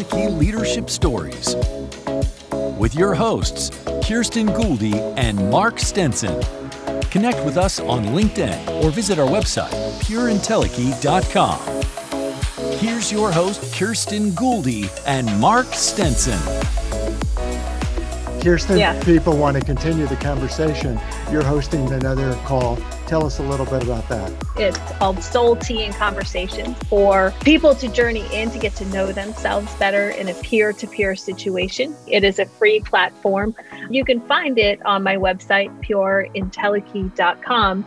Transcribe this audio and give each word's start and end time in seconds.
Entelechy 0.00 0.38
Leadership 0.38 0.88
Stories 0.88 1.54
with 2.78 2.94
your 2.94 3.14
hosts, 3.14 3.70
Kirsten 4.06 4.48
Gouldy 4.48 4.94
and 5.18 5.50
Mark 5.50 5.78
Stenson. 5.78 6.40
Connect 7.10 7.44
with 7.44 7.58
us 7.58 7.80
on 7.80 8.04
LinkedIn 8.06 8.82
or 8.82 8.90
visit 8.90 9.18
our 9.18 9.28
website, 9.28 9.70
pureintelechy.com. 10.00 11.58
Here's 12.78 13.12
your 13.12 13.30
host, 13.30 13.74
Kirsten 13.74 14.30
Gouldy 14.30 14.88
and 15.06 15.38
Mark 15.38 15.66
Stenson. 15.66 16.59
Kirsten, 18.40 18.78
yeah. 18.78 19.02
people 19.04 19.36
want 19.36 19.56
to 19.56 19.64
continue 19.64 20.06
the 20.06 20.16
conversation. 20.16 20.98
You're 21.30 21.44
hosting 21.44 21.90
another 21.92 22.34
call. 22.44 22.76
Tell 23.06 23.26
us 23.26 23.38
a 23.38 23.42
little 23.42 23.66
bit 23.66 23.82
about 23.82 24.08
that. 24.08 24.32
It's 24.56 24.78
called 24.98 25.22
Soul 25.22 25.56
Tea 25.56 25.84
and 25.84 25.94
Conversations 25.94 26.76
for 26.88 27.34
people 27.40 27.74
to 27.74 27.88
journey 27.88 28.26
in 28.32 28.50
to 28.50 28.58
get 28.58 28.74
to 28.76 28.84
know 28.86 29.12
themselves 29.12 29.72
better 29.74 30.10
in 30.10 30.28
a 30.28 30.34
peer 30.34 30.72
to 30.72 30.86
peer 30.86 31.14
situation. 31.14 31.94
It 32.06 32.24
is 32.24 32.38
a 32.38 32.46
free 32.46 32.80
platform. 32.80 33.54
You 33.90 34.04
can 34.04 34.20
find 34.20 34.58
it 34.58 34.84
on 34.86 35.02
my 35.02 35.16
website, 35.16 35.70
pureintelechy.com. 35.84 37.84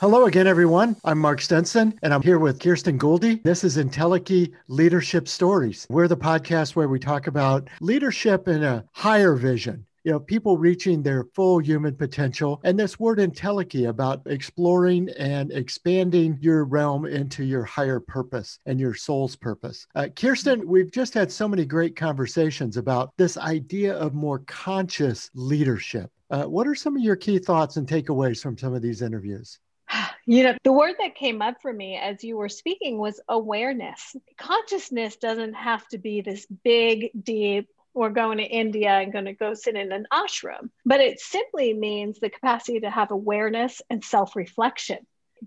Hello 0.00 0.24
again, 0.24 0.46
everyone. 0.46 0.96
I'm 1.04 1.18
Mark 1.18 1.42
Stenson, 1.42 1.92
and 2.02 2.14
I'm 2.14 2.22
here 2.22 2.38
with 2.38 2.58
Kirsten 2.58 2.98
Gouldy. 2.98 3.42
This 3.42 3.64
is 3.64 3.76
Entelechy 3.76 4.50
Leadership 4.66 5.28
Stories. 5.28 5.86
We're 5.90 6.08
the 6.08 6.16
podcast 6.16 6.74
where 6.74 6.88
we 6.88 6.98
talk 6.98 7.26
about 7.26 7.68
leadership 7.82 8.48
in 8.48 8.62
a 8.62 8.82
higher 8.92 9.34
vision. 9.34 9.84
You 10.04 10.12
know, 10.12 10.20
people 10.20 10.56
reaching 10.56 11.02
their 11.02 11.24
full 11.34 11.58
human 11.58 11.96
potential. 11.96 12.62
And 12.64 12.78
this 12.78 12.98
word 12.98 13.18
entelechy 13.18 13.90
about 13.90 14.22
exploring 14.24 15.10
and 15.18 15.52
expanding 15.52 16.38
your 16.40 16.64
realm 16.64 17.04
into 17.04 17.44
your 17.44 17.64
higher 17.64 18.00
purpose 18.00 18.58
and 18.64 18.80
your 18.80 18.94
soul's 18.94 19.36
purpose. 19.36 19.86
Uh, 19.94 20.08
Kirsten, 20.16 20.66
we've 20.66 20.90
just 20.90 21.12
had 21.12 21.30
so 21.30 21.46
many 21.46 21.66
great 21.66 21.94
conversations 21.94 22.78
about 22.78 23.12
this 23.18 23.36
idea 23.36 23.94
of 23.96 24.14
more 24.14 24.38
conscious 24.46 25.30
leadership. 25.34 26.10
Uh, 26.30 26.44
what 26.44 26.66
are 26.66 26.74
some 26.74 26.96
of 26.96 27.02
your 27.02 27.16
key 27.16 27.38
thoughts 27.38 27.76
and 27.76 27.86
takeaways 27.86 28.42
from 28.42 28.56
some 28.56 28.72
of 28.72 28.80
these 28.80 29.02
interviews? 29.02 29.58
You 30.26 30.44
know, 30.44 30.54
the 30.62 30.72
word 30.72 30.94
that 31.00 31.16
came 31.16 31.42
up 31.42 31.60
for 31.60 31.72
me 31.72 31.96
as 31.96 32.22
you 32.22 32.36
were 32.36 32.48
speaking 32.48 32.98
was 32.98 33.20
awareness. 33.28 34.14
Consciousness 34.38 35.16
doesn't 35.16 35.54
have 35.54 35.84
to 35.88 35.98
be 35.98 36.20
this 36.20 36.46
big, 36.62 37.10
deep, 37.20 37.68
we're 37.94 38.10
going 38.10 38.38
to 38.38 38.44
India 38.44 38.90
and 38.90 39.12
going 39.12 39.24
to 39.24 39.32
go 39.32 39.54
sit 39.54 39.74
in 39.74 39.92
an 39.92 40.06
ashram, 40.12 40.70
but 40.86 41.00
it 41.00 41.20
simply 41.20 41.74
means 41.74 42.18
the 42.18 42.30
capacity 42.30 42.80
to 42.80 42.90
have 42.90 43.10
awareness 43.10 43.82
and 43.90 44.04
self 44.04 44.36
reflection 44.36 44.98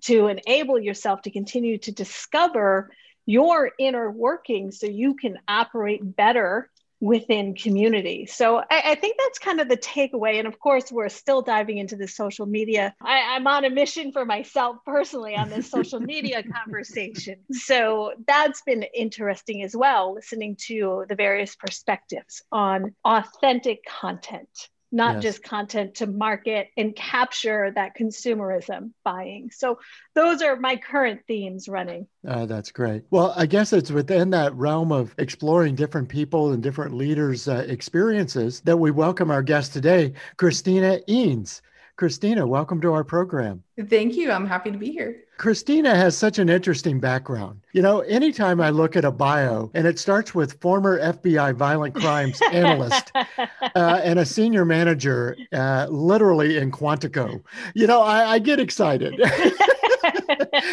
to 0.02 0.27
enable 0.27 0.80
yourself 0.80 1.22
to 1.22 1.31
continue 1.31 1.78
to 1.78 1.91
discover 1.91 2.91
your 3.25 3.72
inner 3.80 4.11
workings 4.11 4.80
so 4.80 4.88
you 4.88 5.16
can 5.16 5.38
operate 5.47 6.02
better 6.03 6.69
within 7.03 7.53
community. 7.53 8.25
So 8.25 8.59
I, 8.59 8.81
I, 8.91 8.95
think 8.95 9.17
that's 9.19 9.37
kind 9.37 9.59
of 9.59 9.67
the 9.67 9.75
takeaway. 9.75 10.39
And 10.39 10.47
of 10.47 10.57
course, 10.57 10.89
we're 10.89 11.09
still 11.09 11.41
diving 11.41 11.77
into 11.77 11.97
the 11.97 12.07
social 12.07 12.45
media. 12.45 12.95
I, 13.01 13.35
I'm 13.35 13.45
on 13.45 13.65
a 13.65 13.69
mission 13.69 14.13
for 14.13 14.23
myself 14.23 14.77
personally 14.85 15.35
on 15.35 15.49
this 15.49 15.69
social 15.77 15.99
media 15.99 16.43
conversation. 16.43 17.39
So 17.51 18.13
that's 18.25 18.61
been 18.61 18.85
interesting 18.95 19.63
as 19.63 19.75
well, 19.75 20.13
listening 20.13 20.55
to 20.67 21.03
the 21.09 21.15
various 21.15 21.57
perspectives 21.57 22.41
on 22.53 22.95
authentic 23.03 23.83
content 23.83 24.69
not 24.94 25.16
yes. 25.16 25.23
just 25.23 25.44
content 25.44 25.95
to 25.95 26.08
market 26.08 26.69
and 26.77 26.95
capture 26.95 27.72
that 27.72 27.97
consumerism 27.97 28.91
buying. 29.03 29.50
So 29.52 29.80
those 30.13 30.44
are 30.44 30.55
my 30.55 30.75
current 30.75 31.22
themes 31.27 31.67
running. 31.67 32.08
Uh, 32.25 32.45
that's 32.45 32.72
great. 32.72 33.03
Well, 33.09 33.33
I 33.35 33.47
guess 33.47 33.73
it's 33.73 33.89
within 33.89 34.30
that 34.30 34.53
realm 34.53 34.91
of 34.91 35.16
exploring 35.17 35.75
different 35.75 36.09
people 36.09 36.51
and 36.51 36.62
different 36.62 36.94
leaders' 36.94 37.47
uh, 37.47 37.66
experiences 37.67 38.62
that 38.62 38.78
we 38.78 38.91
welcome 38.91 39.31
our 39.31 39.41
guest 39.41 39.73
today, 39.73 40.13
Christina 40.38 41.00
Eanes. 41.09 41.62
Christina, 41.95 42.47
welcome 42.47 42.81
to 42.81 42.91
our 42.91 43.03
program. 43.03 43.63
Thank 43.87 44.15
you. 44.15 44.31
I'm 44.31 44.47
happy 44.47 44.71
to 44.71 44.77
be 44.77 44.91
here. 44.91 45.23
Christina 45.37 45.95
has 45.95 46.17
such 46.17 46.39
an 46.39 46.49
interesting 46.49 46.99
background. 46.99 47.61
You 47.73 47.83
know, 47.83 48.01
anytime 48.01 48.59
I 48.61 48.71
look 48.71 48.95
at 48.95 49.05
a 49.05 49.11
bio 49.11 49.69
and 49.75 49.85
it 49.85 49.99
starts 49.99 50.33
with 50.33 50.59
former 50.59 50.99
FBI 50.99 51.55
violent 51.55 51.93
crimes 51.93 52.39
analyst 52.51 53.11
uh, 53.15 54.01
and 54.03 54.19
a 54.19 54.25
senior 54.25 54.65
manager, 54.65 55.37
uh, 55.51 55.87
literally 55.89 56.57
in 56.57 56.71
Quantico, 56.71 57.43
you 57.75 57.85
know, 57.85 58.01
I, 58.01 58.33
I 58.33 58.39
get 58.39 58.59
excited. 58.59 59.13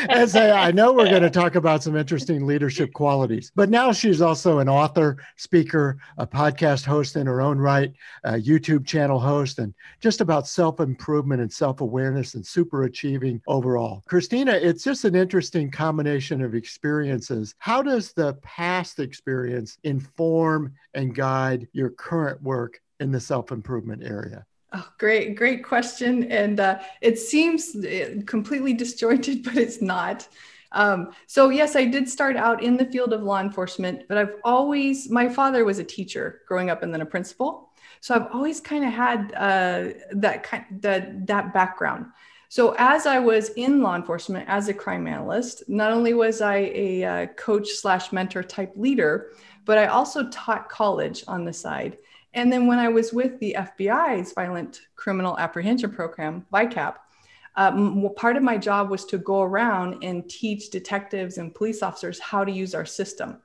and 0.08 0.30
say, 0.30 0.50
I 0.50 0.70
know 0.70 0.92
we're 0.92 1.10
going 1.10 1.22
to 1.22 1.30
talk 1.30 1.54
about 1.54 1.82
some 1.82 1.96
interesting 1.96 2.46
leadership 2.46 2.92
qualities. 2.92 3.52
But 3.54 3.70
now 3.70 3.92
she's 3.92 4.20
also 4.20 4.58
an 4.58 4.68
author, 4.68 5.16
speaker, 5.36 5.98
a 6.18 6.26
podcast 6.26 6.84
host 6.84 7.16
in 7.16 7.26
her 7.26 7.40
own 7.40 7.58
right, 7.58 7.92
a 8.24 8.32
YouTube 8.32 8.86
channel 8.86 9.18
host, 9.18 9.58
and 9.58 9.74
just 10.00 10.20
about 10.20 10.48
self 10.48 10.80
improvement 10.80 11.40
and 11.40 11.52
self 11.52 11.80
awareness 11.80 12.34
and 12.34 12.46
super 12.46 12.84
achieving 12.84 13.40
overall. 13.46 14.02
Christina, 14.06 14.52
it's 14.52 14.84
just 14.84 15.04
an 15.04 15.14
interesting 15.14 15.70
combination 15.70 16.42
of 16.42 16.54
experiences. 16.54 17.54
How 17.58 17.82
does 17.82 18.12
the 18.12 18.34
past 18.42 18.98
experience 18.98 19.78
inform 19.84 20.74
and 20.94 21.14
guide 21.14 21.68
your 21.72 21.90
current 21.90 22.42
work 22.42 22.80
in 23.00 23.10
the 23.10 23.20
self 23.20 23.52
improvement 23.52 24.02
area? 24.04 24.44
Oh, 24.72 24.88
great, 24.98 25.34
great 25.34 25.64
question. 25.64 26.30
And 26.30 26.60
uh, 26.60 26.78
it 27.00 27.18
seems 27.18 27.74
uh, 27.74 28.20
completely 28.26 28.72
disjointed, 28.72 29.42
but 29.44 29.56
it's 29.56 29.82
not. 29.82 30.28
Um, 30.72 31.10
so, 31.26 31.48
yes, 31.48 31.74
I 31.74 31.84
did 31.84 32.08
start 32.08 32.36
out 32.36 32.62
in 32.62 32.76
the 32.76 32.84
field 32.84 33.12
of 33.12 33.22
law 33.22 33.40
enforcement, 33.40 34.04
but 34.08 34.16
I've 34.16 34.36
always, 34.44 35.10
my 35.10 35.28
father 35.28 35.64
was 35.64 35.80
a 35.80 35.84
teacher 35.84 36.42
growing 36.46 36.70
up 36.70 36.84
and 36.84 36.94
then 36.94 37.00
a 37.00 37.06
principal. 37.06 37.70
So 38.00 38.14
I've 38.14 38.32
always 38.32 38.60
kind 38.60 38.84
of 38.84 38.92
had 38.92 39.32
uh, 39.36 39.88
that 40.12 40.42
kind 40.42 40.64
that 40.80 41.26
that 41.26 41.52
background. 41.52 42.06
So 42.48 42.74
as 42.78 43.06
I 43.06 43.18
was 43.18 43.50
in 43.50 43.82
law 43.82 43.94
enforcement 43.94 44.48
as 44.48 44.68
a 44.68 44.74
crime 44.74 45.06
analyst, 45.06 45.68
not 45.68 45.92
only 45.92 46.14
was 46.14 46.40
I 46.40 46.56
a 46.56 47.04
uh, 47.04 47.26
coach 47.36 47.68
slash 47.68 48.10
mentor 48.10 48.42
type 48.42 48.72
leader, 48.74 49.32
but 49.66 49.76
I 49.76 49.86
also 49.86 50.28
taught 50.30 50.68
college 50.68 51.24
on 51.28 51.44
the 51.44 51.52
side. 51.52 51.98
And 52.32 52.52
then 52.52 52.66
when 52.66 52.78
I 52.78 52.88
was 52.88 53.12
with 53.12 53.38
the 53.40 53.56
FBI's 53.58 54.32
Violent 54.32 54.82
Criminal 54.96 55.38
Apprehension 55.38 55.90
Program, 55.90 56.46
VICAP, 56.52 56.96
um, 57.56 58.08
part 58.16 58.36
of 58.36 58.42
my 58.42 58.56
job 58.56 58.90
was 58.90 59.04
to 59.06 59.18
go 59.18 59.42
around 59.42 60.04
and 60.04 60.28
teach 60.30 60.70
detectives 60.70 61.38
and 61.38 61.54
police 61.54 61.82
officers 61.82 62.20
how 62.20 62.44
to 62.44 62.52
use 62.52 62.74
our 62.74 62.86
system. 62.86 63.38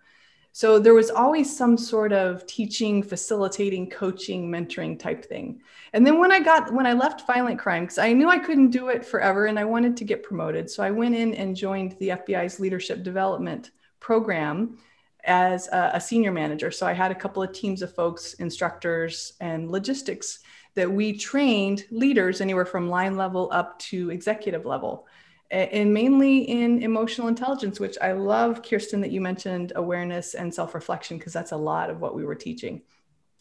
So 0.51 0.79
there 0.79 0.94
was 0.94 1.09
always 1.09 1.53
some 1.53 1.78
sort 1.78 2.13
of 2.13 2.47
teaching, 2.47 3.03
facilitating, 3.03 3.90
coaching, 3.90 4.50
mentoring 4.50 4.97
type 4.97 5.25
thing. 5.25 5.62
And 5.91 6.07
then 6.07 6.17
when 6.17 6.31
I 6.31 6.40
got 6.40 6.72
when 6.72 6.85
I 6.85 6.94
left 6.94 7.28
violent 7.28 7.59
crime, 7.59 7.84
because 7.84 7.97
I 7.97 8.13
knew 8.13 8.29
I 8.29 8.38
couldn't 8.38 8.69
do 8.69 8.88
it 8.88 9.06
forever 9.06 9.47
and 9.47 9.59
I 9.59 9.66
wanted 9.66 9.97
to 9.97 10.06
get 10.06 10.23
promoted, 10.23 10.69
so 10.69 10.81
I 10.81 10.91
went 10.91 11.13
in 11.13 11.34
and 11.34 11.57
joined 11.57 11.97
the 12.00 12.09
FBI's 12.09 12.59
leadership 12.62 13.03
development 13.03 13.72
program 14.00 14.78
as 15.25 15.67
a, 15.67 15.91
a 15.95 16.01
senior 16.01 16.31
manager. 16.31 16.71
So 16.71 16.85
I 16.85 16.93
had 16.93 17.11
a 17.11 17.15
couple 17.15 17.43
of 17.43 17.53
teams 17.53 17.81
of 17.81 17.93
folks, 17.93 18.33
instructors, 18.35 19.33
and 19.39 19.71
logistics 19.71 20.39
that 20.75 20.91
we 20.91 21.17
trained 21.17 21.85
leaders 21.91 22.41
anywhere 22.41 22.65
from 22.65 22.89
line 22.89 23.15
level 23.17 23.49
up 23.51 23.79
to 23.79 24.11
executive 24.11 24.65
level 24.65 25.07
and 25.51 25.93
mainly 25.93 26.39
in 26.39 26.81
emotional 26.81 27.27
intelligence, 27.27 27.79
which 27.79 27.97
I 28.01 28.13
love, 28.13 28.63
Kirsten, 28.63 29.01
that 29.01 29.11
you 29.11 29.21
mentioned 29.21 29.73
awareness 29.75 30.33
and 30.33 30.53
self 30.53 30.73
reflection, 30.73 31.17
because 31.17 31.33
that's 31.33 31.51
a 31.51 31.57
lot 31.57 31.89
of 31.89 32.01
what 32.01 32.15
we 32.15 32.25
were 32.25 32.35
teaching. 32.35 32.81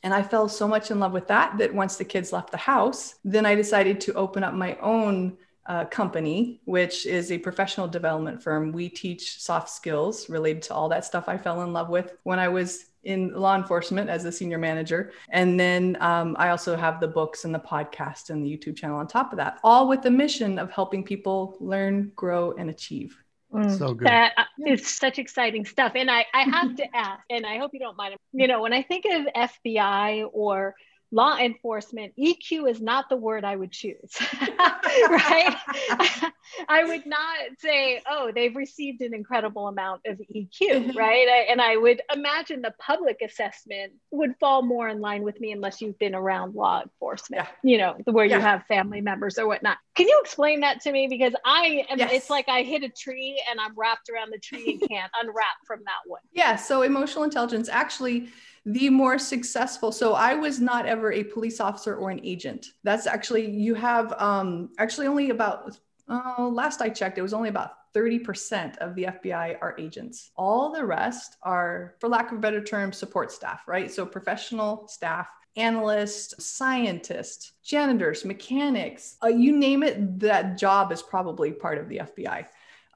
And 0.02 0.12
I 0.12 0.22
fell 0.22 0.48
so 0.48 0.68
much 0.68 0.90
in 0.90 1.00
love 1.00 1.12
with 1.12 1.28
that 1.28 1.56
that 1.58 1.74
once 1.74 1.96
the 1.96 2.04
kids 2.04 2.32
left 2.32 2.50
the 2.50 2.58
house, 2.58 3.14
then 3.24 3.46
I 3.46 3.54
decided 3.54 4.02
to 4.02 4.14
open 4.14 4.44
up 4.44 4.52
my 4.52 4.76
own 4.76 5.38
uh, 5.66 5.84
company, 5.86 6.60
which 6.64 7.06
is 7.06 7.32
a 7.32 7.38
professional 7.38 7.88
development 7.88 8.42
firm. 8.42 8.72
We 8.72 8.88
teach 8.88 9.40
soft 9.40 9.70
skills 9.70 10.28
related 10.28 10.62
to 10.62 10.74
all 10.74 10.88
that 10.90 11.04
stuff 11.04 11.24
I 11.28 11.38
fell 11.38 11.62
in 11.62 11.72
love 11.72 11.88
with 11.88 12.16
when 12.24 12.38
I 12.38 12.48
was 12.48 12.86
in 13.04 13.32
law 13.34 13.56
enforcement 13.56 14.08
as 14.08 14.24
a 14.24 14.32
senior 14.32 14.58
manager. 14.58 15.12
And 15.30 15.58
then 15.60 15.96
um, 16.00 16.36
I 16.38 16.48
also 16.50 16.76
have 16.76 17.00
the 17.00 17.08
books 17.08 17.44
and 17.44 17.54
the 17.54 17.58
podcast 17.58 18.30
and 18.30 18.44
the 18.44 18.48
YouTube 18.48 18.76
channel 18.76 18.98
on 18.98 19.06
top 19.06 19.32
of 19.32 19.38
that, 19.38 19.58
all 19.62 19.88
with 19.88 20.02
the 20.02 20.10
mission 20.10 20.58
of 20.58 20.70
helping 20.70 21.04
people 21.04 21.56
learn, 21.60 22.12
grow, 22.16 22.52
and 22.52 22.70
achieve. 22.70 23.16
Mm, 23.52 23.78
so 23.78 23.94
good. 23.94 24.08
That 24.08 24.32
uh, 24.36 24.44
is 24.66 24.86
such 24.86 25.18
exciting 25.18 25.64
stuff. 25.64 25.92
And 25.94 26.10
I, 26.10 26.24
I 26.34 26.42
have 26.42 26.76
to 26.76 26.84
ask, 26.96 27.22
and 27.30 27.46
I 27.46 27.58
hope 27.58 27.70
you 27.72 27.80
don't 27.80 27.96
mind, 27.96 28.16
you 28.32 28.48
know, 28.48 28.62
when 28.62 28.72
I 28.72 28.82
think 28.82 29.04
of 29.04 29.26
FBI 29.34 30.28
or 30.32 30.74
law 31.14 31.38
enforcement, 31.38 32.12
EQ 32.18 32.68
is 32.68 32.80
not 32.80 33.08
the 33.08 33.16
word 33.16 33.44
I 33.44 33.54
would 33.54 33.70
choose, 33.70 34.10
right? 35.08 35.56
I 36.68 36.82
would 36.82 37.06
not 37.06 37.36
say, 37.60 38.02
oh, 38.10 38.32
they've 38.34 38.54
received 38.54 39.00
an 39.00 39.14
incredible 39.14 39.68
amount 39.68 40.02
of 40.06 40.18
EQ, 40.18 40.50
mm-hmm. 40.60 40.98
right? 40.98 41.28
I, 41.28 41.46
and 41.48 41.60
I 41.60 41.76
would 41.76 42.02
imagine 42.12 42.62
the 42.62 42.74
public 42.80 43.22
assessment 43.22 43.92
would 44.10 44.34
fall 44.40 44.62
more 44.62 44.88
in 44.88 45.00
line 45.00 45.22
with 45.22 45.40
me 45.40 45.52
unless 45.52 45.80
you've 45.80 45.98
been 46.00 46.16
around 46.16 46.56
law 46.56 46.82
enforcement, 46.82 47.44
yeah. 47.44 47.70
you 47.70 47.78
know, 47.78 47.96
where 48.06 48.24
yeah. 48.24 48.36
you 48.36 48.42
have 48.42 48.66
family 48.66 49.00
members 49.00 49.38
or 49.38 49.46
whatnot. 49.46 49.78
Can 49.94 50.08
you 50.08 50.20
explain 50.20 50.60
that 50.60 50.80
to 50.80 50.90
me? 50.90 51.06
Because 51.06 51.34
I 51.44 51.86
am, 51.88 52.00
yes. 52.00 52.10
it's 52.12 52.30
like 52.30 52.48
I 52.48 52.62
hit 52.62 52.82
a 52.82 52.88
tree 52.88 53.40
and 53.48 53.60
I'm 53.60 53.74
wrapped 53.76 54.10
around 54.10 54.32
the 54.32 54.40
tree 54.40 54.78
and 54.80 54.88
can't 54.90 55.12
unwrap 55.22 55.58
from 55.64 55.78
that 55.84 56.08
one. 56.10 56.22
Yeah. 56.32 56.56
So 56.56 56.82
emotional 56.82 57.22
intelligence 57.22 57.68
actually 57.68 58.30
the 58.66 58.88
more 58.88 59.18
successful 59.18 59.92
so 59.92 60.14
i 60.14 60.34
was 60.34 60.60
not 60.60 60.86
ever 60.86 61.12
a 61.12 61.22
police 61.24 61.60
officer 61.60 61.96
or 61.96 62.10
an 62.10 62.20
agent 62.24 62.68
that's 62.82 63.06
actually 63.06 63.50
you 63.50 63.74
have 63.74 64.12
um 64.18 64.70
actually 64.78 65.06
only 65.06 65.30
about 65.30 65.78
uh, 66.08 66.48
last 66.48 66.80
i 66.80 66.88
checked 66.88 67.18
it 67.18 67.22
was 67.22 67.34
only 67.34 67.48
about 67.48 67.72
30% 67.94 68.76
of 68.78 68.94
the 68.94 69.04
FBI 69.04 69.56
are 69.62 69.76
agents. 69.78 70.30
All 70.36 70.72
the 70.72 70.84
rest 70.84 71.36
are, 71.42 71.94
for 72.00 72.08
lack 72.08 72.32
of 72.32 72.38
a 72.38 72.40
better 72.40 72.62
term, 72.62 72.92
support 72.92 73.30
staff, 73.30 73.62
right? 73.68 73.90
So 73.90 74.04
professional 74.04 74.88
staff, 74.88 75.28
analysts, 75.56 76.44
scientists, 76.44 77.52
janitors, 77.62 78.24
mechanics, 78.24 79.16
uh, 79.22 79.28
you 79.28 79.56
name 79.56 79.84
it, 79.84 80.18
that 80.18 80.58
job 80.58 80.90
is 80.90 81.02
probably 81.02 81.52
part 81.52 81.78
of 81.78 81.88
the 81.88 81.98
FBI. 81.98 82.46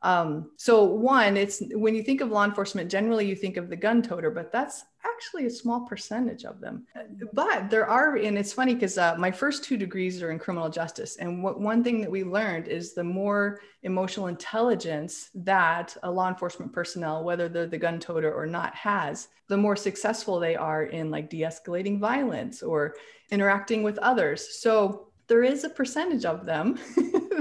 Um, 0.02 0.50
so 0.56 0.84
one, 0.84 1.36
it's 1.36 1.62
when 1.72 1.94
you 1.94 2.02
think 2.02 2.20
of 2.20 2.30
law 2.30 2.44
enforcement, 2.44 2.90
generally 2.90 3.26
you 3.26 3.34
think 3.34 3.56
of 3.56 3.68
the 3.68 3.76
gun 3.76 4.02
toter, 4.02 4.30
but 4.30 4.52
that's 4.52 4.84
actually 5.04 5.46
a 5.46 5.50
small 5.50 5.80
percentage 5.80 6.44
of 6.44 6.60
them. 6.60 6.86
But 7.32 7.70
there 7.70 7.86
are, 7.86 8.16
and 8.16 8.38
it's 8.38 8.52
funny 8.52 8.74
because 8.74 8.98
uh, 8.98 9.16
my 9.18 9.30
first 9.30 9.64
two 9.64 9.76
degrees 9.76 10.22
are 10.22 10.30
in 10.30 10.38
criminal 10.38 10.68
justice, 10.68 11.16
and 11.16 11.42
what 11.42 11.60
one 11.60 11.82
thing 11.82 12.00
that 12.00 12.10
we 12.10 12.24
learned 12.24 12.68
is 12.68 12.94
the 12.94 13.04
more 13.04 13.60
emotional 13.82 14.28
intelligence 14.28 15.30
that 15.34 15.96
a 16.02 16.10
law 16.10 16.28
enforcement 16.28 16.72
personnel, 16.72 17.24
whether 17.24 17.48
they're 17.48 17.66
the 17.66 17.78
gun 17.78 17.98
toter 17.98 18.32
or 18.32 18.46
not, 18.46 18.74
has, 18.74 19.28
the 19.48 19.56
more 19.56 19.76
successful 19.76 20.38
they 20.38 20.56
are 20.56 20.84
in 20.84 21.10
like 21.10 21.30
de-escalating 21.30 21.98
violence 21.98 22.62
or 22.62 22.94
interacting 23.30 23.82
with 23.82 23.98
others. 23.98 24.60
So 24.60 25.07
there 25.28 25.42
is 25.42 25.64
a 25.64 25.70
percentage 25.70 26.24
of 26.24 26.44
them 26.44 26.78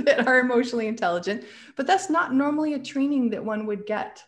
that 0.05 0.27
are 0.27 0.39
emotionally 0.39 0.87
intelligent, 0.87 1.45
but 1.75 1.87
that's 1.87 2.09
not 2.09 2.33
normally 2.33 2.73
a 2.73 2.79
training 2.79 3.29
that 3.31 3.43
one 3.43 3.65
would 3.65 3.85
get 3.85 4.23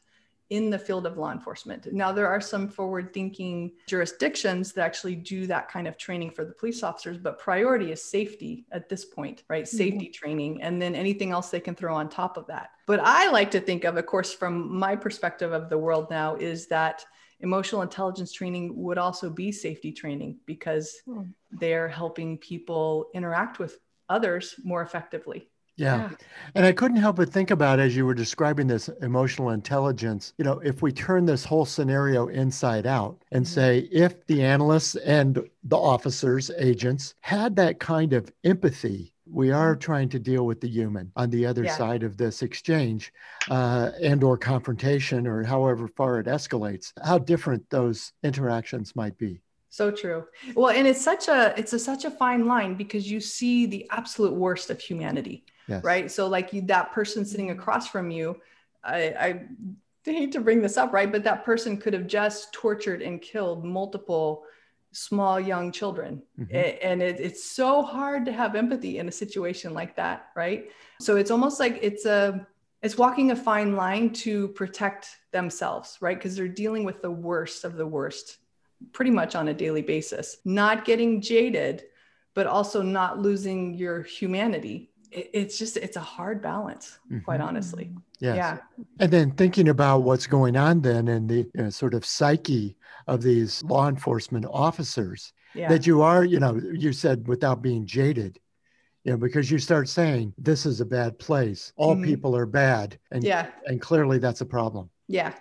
in 0.49 0.71
the 0.71 0.79
field 0.79 1.05
of 1.05 1.17
law 1.17 1.31
enforcement. 1.31 1.87
Now, 1.93 2.11
there 2.11 2.27
are 2.27 2.41
some 2.41 2.67
forward 2.67 3.13
thinking 3.13 3.71
jurisdictions 3.87 4.73
that 4.73 4.83
actually 4.83 5.15
do 5.15 5.45
that 5.45 5.69
kind 5.69 5.87
of 5.87 5.95
training 5.95 6.31
for 6.31 6.43
the 6.43 6.53
police 6.53 6.81
officers, 6.81 7.17
but 7.17 7.37
priority 7.37 7.91
is 7.91 8.03
safety 8.03 8.65
at 8.71 8.89
this 8.89 9.05
point, 9.05 9.43
right? 9.47 9.65
Mm-hmm. 9.65 9.77
Safety 9.77 10.07
training, 10.07 10.63
and 10.63 10.81
then 10.81 10.95
anything 10.95 11.31
else 11.31 11.49
they 11.49 11.59
can 11.59 11.75
throw 11.75 11.93
on 11.95 12.09
top 12.09 12.35
of 12.35 12.47
that. 12.47 12.71
But 12.87 12.99
I 13.03 13.29
like 13.29 13.51
to 13.51 13.59
think 13.59 13.83
of, 13.83 13.97
of 13.97 14.07
course, 14.07 14.33
from 14.33 14.75
my 14.75 14.95
perspective 14.95 15.51
of 15.51 15.69
the 15.69 15.77
world 15.77 16.09
now, 16.09 16.35
is 16.35 16.65
that 16.67 17.05
emotional 17.41 17.81
intelligence 17.81 18.31
training 18.33 18.73
would 18.75 18.97
also 18.97 19.29
be 19.29 19.51
safety 19.51 19.91
training 19.91 20.37
because 20.45 20.95
hmm. 21.05 21.23
they're 21.51 21.87
helping 21.87 22.37
people 22.37 23.07
interact 23.13 23.59
with 23.59 23.79
others 24.09 24.55
more 24.63 24.81
effectively. 24.81 25.49
Yeah. 25.79 26.09
yeah. 26.09 26.09
And 26.55 26.65
I 26.65 26.73
couldn't 26.73 26.97
help 26.97 27.15
but 27.15 27.29
think 27.29 27.51
about 27.51 27.79
as 27.79 27.95
you 27.95 28.05
were 28.05 28.13
describing 28.13 28.67
this 28.67 28.89
emotional 29.01 29.51
intelligence, 29.51 30.33
you 30.37 30.43
know, 30.43 30.59
if 30.59 30.81
we 30.81 30.91
turn 30.91 31.25
this 31.25 31.45
whole 31.45 31.65
scenario 31.65 32.27
inside 32.27 32.85
out 32.85 33.23
and 33.31 33.45
mm-hmm. 33.45 33.53
say, 33.53 33.79
if 33.91 34.25
the 34.27 34.43
analysts 34.43 34.95
and 34.95 35.49
the 35.63 35.77
officers, 35.77 36.51
agents 36.57 37.15
had 37.21 37.55
that 37.55 37.79
kind 37.79 38.11
of 38.11 38.29
empathy 38.43 39.13
we 39.31 39.51
are 39.51 39.75
trying 39.75 40.09
to 40.09 40.19
deal 40.19 40.45
with 40.45 40.59
the 40.61 40.67
human 40.67 41.11
on 41.15 41.29
the 41.29 41.45
other 41.45 41.63
yeah. 41.63 41.75
side 41.75 42.03
of 42.03 42.17
this 42.17 42.41
exchange 42.41 43.13
uh, 43.49 43.91
and 44.01 44.23
or 44.23 44.37
confrontation 44.37 45.27
or 45.27 45.43
however 45.43 45.87
far 45.87 46.19
it 46.19 46.25
escalates 46.25 46.93
how 47.03 47.17
different 47.17 47.67
those 47.69 48.13
interactions 48.23 48.95
might 48.95 49.17
be 49.17 49.39
so 49.69 49.91
true 49.91 50.25
well 50.55 50.69
and 50.69 50.87
it's 50.87 51.01
such 51.01 51.27
a 51.27 51.53
it's 51.57 51.73
a, 51.73 51.79
such 51.79 52.05
a 52.05 52.11
fine 52.11 52.47
line 52.47 52.73
because 52.73 53.09
you 53.09 53.19
see 53.19 53.65
the 53.65 53.87
absolute 53.91 54.33
worst 54.33 54.69
of 54.69 54.79
humanity 54.79 55.43
yes. 55.67 55.83
right 55.83 56.09
so 56.11 56.27
like 56.27 56.51
you, 56.51 56.61
that 56.61 56.91
person 56.91 57.23
sitting 57.23 57.51
across 57.51 57.87
from 57.87 58.09
you 58.09 58.35
I, 58.83 58.95
I 58.95 59.41
hate 60.03 60.31
to 60.31 60.41
bring 60.41 60.61
this 60.61 60.77
up 60.77 60.91
right 60.91 61.11
but 61.11 61.23
that 61.23 61.45
person 61.45 61.77
could 61.77 61.93
have 61.93 62.07
just 62.07 62.51
tortured 62.51 63.01
and 63.03 63.21
killed 63.21 63.63
multiple 63.63 64.43
small 64.91 65.39
young 65.39 65.71
children. 65.71 66.21
Mm-hmm. 66.39 66.55
and 66.81 67.01
it, 67.01 67.19
it's 67.19 67.43
so 67.43 67.81
hard 67.81 68.25
to 68.25 68.31
have 68.31 68.55
empathy 68.55 68.97
in 68.97 69.07
a 69.07 69.11
situation 69.11 69.73
like 69.73 69.95
that 69.95 70.27
right? 70.35 70.71
So 71.01 71.17
it's 71.17 71.31
almost 71.31 71.59
like 71.59 71.79
it's 71.81 72.05
a 72.05 72.47
it's 72.81 72.97
walking 72.97 73.31
a 73.31 73.35
fine 73.35 73.75
line 73.75 74.11
to 74.13 74.49
protect 74.49 75.07
themselves 75.31 75.97
right? 76.01 76.17
Because 76.17 76.35
they're 76.35 76.47
dealing 76.47 76.83
with 76.83 77.01
the 77.01 77.11
worst 77.11 77.63
of 77.63 77.75
the 77.75 77.87
worst 77.87 78.37
pretty 78.93 79.11
much 79.11 79.35
on 79.35 79.49
a 79.49 79.53
daily 79.53 79.81
basis. 79.81 80.37
Not 80.45 80.85
getting 80.85 81.21
jaded 81.21 81.83
but 82.35 82.47
also 82.47 82.81
not 82.81 83.19
losing 83.19 83.73
your 83.73 84.01
humanity 84.01 84.85
it, 84.85 84.88
it's 85.11 85.57
just 85.57 85.77
it's 85.77 85.97
a 85.97 86.01
hard 86.01 86.41
balance 86.41 86.99
mm-hmm. 87.07 87.19
quite 87.23 87.41
honestly 87.41 87.89
yes. 88.19 88.35
yeah 88.35 88.57
and 88.99 89.11
then 89.11 89.31
thinking 89.31 89.69
about 89.69 90.03
what's 90.03 90.27
going 90.27 90.55
on 90.55 90.81
then 90.81 91.07
in 91.07 91.25
the 91.25 91.37
you 91.55 91.63
know, 91.63 91.69
sort 91.69 91.93
of 91.93 92.05
psyche 92.05 92.75
of 93.07 93.21
these 93.21 93.63
law 93.63 93.89
enforcement 93.89 94.45
officers 94.51 95.33
yeah. 95.53 95.69
that 95.69 95.87
you 95.87 96.01
are, 96.01 96.23
you 96.23 96.39
know, 96.39 96.59
you 96.73 96.93
said 96.93 97.27
without 97.27 97.61
being 97.61 97.85
jaded, 97.85 98.39
you 99.03 99.11
know, 99.11 99.17
because 99.17 99.49
you 99.49 99.57
start 99.59 99.89
saying 99.89 100.33
this 100.37 100.65
is 100.65 100.81
a 100.81 100.85
bad 100.85 101.17
place, 101.19 101.73
all 101.75 101.95
mm-hmm. 101.95 102.05
people 102.05 102.35
are 102.35 102.45
bad, 102.45 102.99
and 103.11 103.23
yeah, 103.23 103.47
and 103.65 103.81
clearly 103.81 104.19
that's 104.19 104.41
a 104.41 104.45
problem. 104.45 104.89
Yeah. 105.07 105.33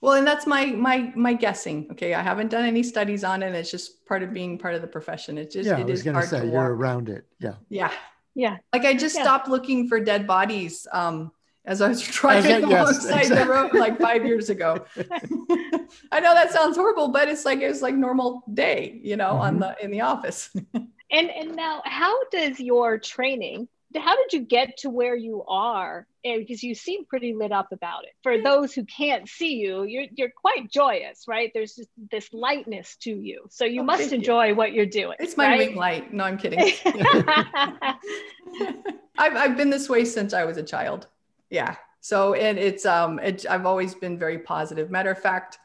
Well, 0.00 0.14
and 0.14 0.26
that's 0.26 0.46
my 0.46 0.66
my 0.66 1.12
my 1.14 1.34
guessing. 1.34 1.88
Okay, 1.92 2.14
I 2.14 2.22
haven't 2.22 2.50
done 2.50 2.64
any 2.64 2.82
studies 2.82 3.24
on 3.24 3.42
it. 3.42 3.54
It's 3.54 3.70
just 3.70 4.04
part 4.06 4.22
of 4.22 4.32
being 4.32 4.58
part 4.58 4.74
of 4.74 4.82
the 4.82 4.88
profession. 4.88 5.38
It's 5.38 5.54
just 5.54 5.66
yeah. 5.66 5.78
It 5.78 5.82
I 5.82 5.84
was 5.84 6.02
going 6.02 6.16
to 6.16 6.26
say 6.26 6.50
you're 6.50 6.74
around 6.74 7.08
it. 7.08 7.26
Yeah. 7.38 7.54
Yeah. 7.68 7.92
Yeah. 8.34 8.58
Like 8.72 8.84
I 8.84 8.94
just 8.94 9.16
yeah. 9.16 9.22
stopped 9.22 9.48
looking 9.48 9.88
for 9.88 10.00
dead 10.00 10.26
bodies. 10.26 10.86
Um, 10.90 11.32
as 11.64 11.80
I 11.80 11.88
was 11.88 12.02
driving 12.06 12.68
yes, 12.68 12.80
alongside 12.80 13.20
exactly. 13.22 13.44
the 13.44 13.50
road 13.50 13.74
like 13.74 13.98
five 13.98 14.24
years 14.24 14.50
ago. 14.50 14.84
I 16.12 16.20
know 16.20 16.34
that 16.34 16.50
sounds 16.52 16.76
horrible, 16.76 17.08
but 17.08 17.28
it's 17.28 17.44
like 17.44 17.60
it's 17.60 17.82
like 17.82 17.94
normal 17.94 18.42
day, 18.52 19.00
you 19.02 19.16
know, 19.16 19.32
mm-hmm. 19.32 19.40
on 19.40 19.58
the 19.60 19.76
in 19.82 19.90
the 19.90 20.02
office. 20.02 20.50
and 20.74 21.30
and 21.30 21.56
now 21.56 21.82
how 21.84 22.24
does 22.28 22.60
your 22.60 22.98
training 22.98 23.68
how 24.00 24.16
did 24.16 24.32
you 24.32 24.40
get 24.40 24.78
to 24.78 24.90
where 24.90 25.16
you 25.16 25.44
are? 25.46 26.06
And 26.24 26.40
because 26.40 26.62
you 26.62 26.74
seem 26.74 27.04
pretty 27.04 27.34
lit 27.34 27.52
up 27.52 27.72
about 27.72 28.04
it. 28.04 28.12
For 28.22 28.40
those 28.40 28.72
who 28.72 28.84
can't 28.84 29.28
see 29.28 29.54
you 29.54 29.84
you're, 29.84 30.06
you're 30.14 30.30
quite 30.30 30.70
joyous 30.70 31.26
right? 31.28 31.50
There's 31.54 31.74
just 31.74 31.90
this 32.10 32.32
lightness 32.32 32.96
to 33.02 33.10
you. 33.10 33.46
So 33.50 33.64
you 33.64 33.82
oh, 33.82 33.84
must 33.84 34.12
enjoy 34.12 34.46
you. 34.48 34.54
what 34.54 34.72
you're 34.72 34.86
doing 34.86 35.16
it's 35.20 35.36
my 35.36 35.48
right? 35.48 35.58
ring 35.58 35.76
light. 35.76 36.12
No 36.12 36.24
i'm 36.24 36.38
kidding. 36.38 36.60
I've, 39.16 39.36
I've 39.36 39.56
been 39.56 39.70
this 39.70 39.88
way 39.88 40.04
since 40.04 40.32
i 40.34 40.44
was 40.44 40.56
a 40.56 40.62
child. 40.62 41.08
Yeah. 41.50 41.76
So 42.00 42.34
and 42.34 42.58
it's 42.58 42.86
um 42.86 43.18
it, 43.18 43.44
i've 43.48 43.66
always 43.66 43.94
been 43.94 44.18
very 44.18 44.38
positive. 44.38 44.90
Matter 44.90 45.10
of 45.10 45.18
fact 45.18 45.58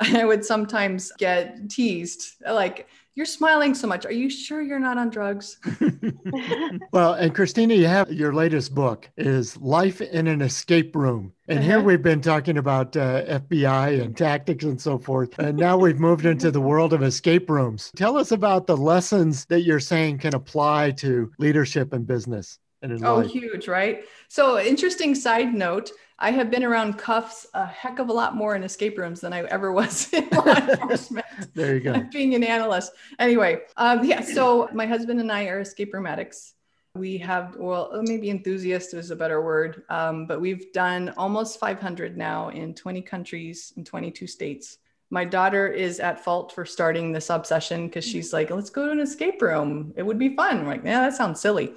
i 0.00 0.24
would 0.24 0.44
sometimes 0.44 1.12
get 1.18 1.68
teased 1.68 2.36
like 2.48 2.88
you're 3.14 3.26
smiling 3.26 3.74
so 3.74 3.86
much. 3.86 4.06
Are 4.06 4.12
you 4.12 4.30
sure 4.30 4.62
you're 4.62 4.78
not 4.78 4.98
on 4.98 5.10
drugs? 5.10 5.58
Well 6.92 7.14
and 7.14 7.34
christina 7.34 7.74
you 7.74 7.86
have 7.86 8.12
your 8.12 8.32
latest 8.32 8.74
book 8.74 9.08
is 9.16 9.56
life 9.58 10.00
is 10.00 10.08
an 10.12 10.42
escape 10.42 10.94
room. 10.96 11.32
And 11.48 11.60
uh-huh. 11.60 11.68
here 11.68 11.80
we've 11.80 12.02
been 12.02 12.20
talking 12.20 12.58
about 12.58 12.96
uh, 12.96 13.24
fbi 13.40 14.02
and 14.02 14.16
tactics 14.16 14.64
and 14.64 14.80
so 14.80 14.98
forth 14.98 15.38
and 15.38 15.56
now 15.56 15.76
we've 15.76 16.00
moved 16.00 16.26
into 16.26 16.50
the 16.50 16.60
world 16.60 16.92
of 16.92 17.02
escape 17.02 17.48
rooms. 17.48 17.92
Tell 17.96 18.16
us 18.16 18.32
about 18.32 18.66
the 18.66 18.76
lessons 18.76 19.44
that 19.46 19.62
you're 19.62 19.80
saying 19.80 20.18
can 20.18 20.34
apply 20.34 20.92
to 20.92 21.32
leadership 21.38 21.92
and 21.92 22.06
business 22.06 22.58
and 22.82 23.04
oh 23.04 23.16
life. 23.16 23.30
huge 23.30 23.68
right? 23.68 24.04
So, 24.28 24.58
interesting 24.58 25.14
side 25.14 25.52
note 25.54 25.90
I 26.20 26.32
have 26.32 26.50
been 26.50 26.62
around 26.62 26.98
cuffs 26.98 27.46
a 27.54 27.64
heck 27.64 27.98
of 27.98 28.10
a 28.10 28.12
lot 28.12 28.36
more 28.36 28.54
in 28.54 28.62
escape 28.62 28.98
rooms 28.98 29.22
than 29.22 29.32
I 29.32 29.42
ever 29.44 29.72
was 29.72 30.12
in 30.12 30.28
law 30.30 30.44
enforcement. 30.54 31.26
there 31.54 31.74
you 31.74 31.80
go. 31.80 32.00
Being 32.12 32.34
an 32.34 32.44
analyst. 32.44 32.92
Anyway, 33.18 33.62
um, 33.78 34.04
yeah, 34.04 34.20
so 34.20 34.68
my 34.74 34.86
husband 34.86 35.20
and 35.20 35.32
I 35.32 35.46
are 35.46 35.60
escape 35.60 35.94
room 35.94 36.06
addicts. 36.06 36.54
We 36.94 37.18
have, 37.18 37.56
well, 37.56 38.02
maybe 38.02 38.30
enthusiast 38.30 38.94
is 38.94 39.10
a 39.10 39.16
better 39.16 39.40
word, 39.40 39.84
um, 39.88 40.26
but 40.26 40.40
we've 40.40 40.72
done 40.72 41.14
almost 41.16 41.60
500 41.60 42.16
now 42.16 42.48
in 42.48 42.74
20 42.74 43.00
countries 43.02 43.72
in 43.76 43.84
22 43.84 44.26
states. 44.26 44.78
My 45.08 45.24
daughter 45.24 45.68
is 45.68 46.00
at 46.00 46.22
fault 46.22 46.52
for 46.52 46.66
starting 46.66 47.12
this 47.12 47.30
obsession 47.30 47.86
because 47.86 48.04
she's 48.04 48.32
like, 48.32 48.50
let's 48.50 48.70
go 48.70 48.86
to 48.86 48.92
an 48.92 49.00
escape 49.00 49.40
room. 49.40 49.92
It 49.96 50.02
would 50.02 50.18
be 50.18 50.36
fun. 50.36 50.58
I'm 50.58 50.66
like, 50.66 50.84
yeah, 50.84 51.00
that 51.00 51.14
sounds 51.14 51.40
silly 51.40 51.74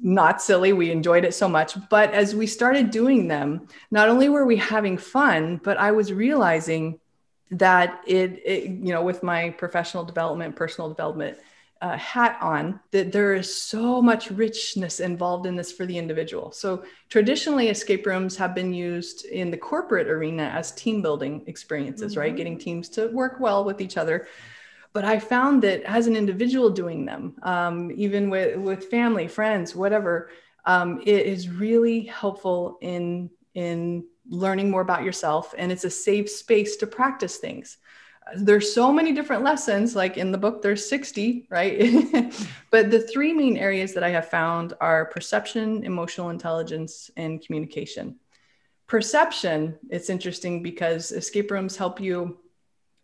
not 0.00 0.42
silly. 0.42 0.72
We 0.72 0.90
enjoyed 0.90 1.24
it 1.24 1.34
so 1.34 1.48
much. 1.48 1.76
But 1.88 2.12
as 2.12 2.34
we 2.34 2.46
started 2.46 2.90
doing 2.90 3.28
them, 3.28 3.68
not 3.90 4.08
only 4.08 4.28
were 4.28 4.46
we 4.46 4.56
having 4.56 4.98
fun, 4.98 5.60
but 5.62 5.78
I 5.78 5.92
was 5.92 6.12
realizing 6.12 7.00
that 7.52 8.02
it, 8.06 8.40
it 8.44 8.64
you 8.64 8.92
know, 8.92 9.02
with 9.02 9.22
my 9.22 9.50
professional 9.50 10.04
development, 10.04 10.56
personal 10.56 10.88
development, 10.88 11.38
uh, 11.82 11.96
hat 11.96 12.38
on 12.40 12.78
that 12.92 13.10
there 13.10 13.34
is 13.34 13.52
so 13.52 14.00
much 14.00 14.30
richness 14.30 15.00
involved 15.00 15.46
in 15.46 15.56
this 15.56 15.72
for 15.72 15.84
the 15.84 15.98
individual. 15.98 16.52
So, 16.52 16.84
traditionally, 17.08 17.68
escape 17.68 18.06
rooms 18.06 18.36
have 18.36 18.54
been 18.54 18.72
used 18.72 19.24
in 19.26 19.50
the 19.50 19.56
corporate 19.56 20.06
arena 20.06 20.44
as 20.44 20.70
team 20.72 21.02
building 21.02 21.42
experiences, 21.48 22.12
mm-hmm. 22.12 22.20
right? 22.20 22.36
Getting 22.36 22.56
teams 22.56 22.88
to 22.90 23.08
work 23.08 23.40
well 23.40 23.64
with 23.64 23.80
each 23.80 23.96
other. 23.96 24.28
But 24.92 25.04
I 25.04 25.18
found 25.18 25.62
that 25.62 25.82
as 25.82 26.06
an 26.06 26.16
individual 26.16 26.70
doing 26.70 27.04
them, 27.06 27.36
um, 27.42 27.90
even 27.94 28.28
with, 28.28 28.58
with 28.58 28.90
family, 28.90 29.26
friends, 29.26 29.74
whatever, 29.74 30.30
um, 30.66 31.00
it 31.04 31.26
is 31.26 31.48
really 31.48 32.02
helpful 32.04 32.78
in, 32.80 33.30
in 33.54 34.04
learning 34.28 34.70
more 34.70 34.82
about 34.82 35.02
yourself. 35.02 35.54
And 35.56 35.72
it's 35.72 35.84
a 35.84 35.90
safe 35.90 36.28
space 36.30 36.76
to 36.76 36.86
practice 36.86 37.38
things 37.38 37.78
there's 38.36 38.72
so 38.72 38.92
many 38.92 39.12
different 39.12 39.42
lessons 39.42 39.96
like 39.96 40.16
in 40.16 40.32
the 40.32 40.38
book 40.38 40.62
there's 40.62 40.88
60 40.88 41.46
right 41.50 42.34
but 42.70 42.90
the 42.90 43.00
three 43.00 43.32
main 43.32 43.56
areas 43.56 43.94
that 43.94 44.04
i 44.04 44.10
have 44.10 44.28
found 44.28 44.74
are 44.80 45.06
perception 45.06 45.84
emotional 45.84 46.30
intelligence 46.30 47.10
and 47.16 47.44
communication 47.44 48.16
perception 48.86 49.76
it's 49.90 50.08
interesting 50.08 50.62
because 50.62 51.12
escape 51.12 51.50
rooms 51.50 51.76
help 51.76 52.00
you 52.00 52.38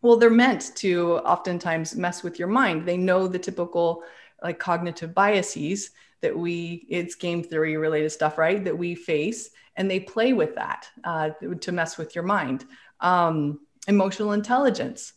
well 0.02 0.16
they're 0.16 0.30
meant 0.30 0.72
to 0.76 1.18
oftentimes 1.18 1.96
mess 1.96 2.22
with 2.22 2.38
your 2.38 2.48
mind 2.48 2.86
they 2.86 2.96
know 2.96 3.26
the 3.26 3.38
typical 3.38 4.02
like 4.42 4.58
cognitive 4.58 5.14
biases 5.14 5.90
that 6.20 6.36
we 6.36 6.86
it's 6.88 7.14
game 7.14 7.42
theory 7.42 7.76
related 7.76 8.10
stuff 8.10 8.38
right 8.38 8.64
that 8.64 8.76
we 8.76 8.94
face 8.94 9.50
and 9.76 9.90
they 9.90 10.00
play 10.00 10.32
with 10.32 10.54
that 10.56 10.88
uh, 11.04 11.30
to 11.60 11.70
mess 11.72 11.98
with 11.98 12.14
your 12.14 12.24
mind 12.24 12.64
um, 13.00 13.60
emotional 13.88 14.32
intelligence. 14.32 15.14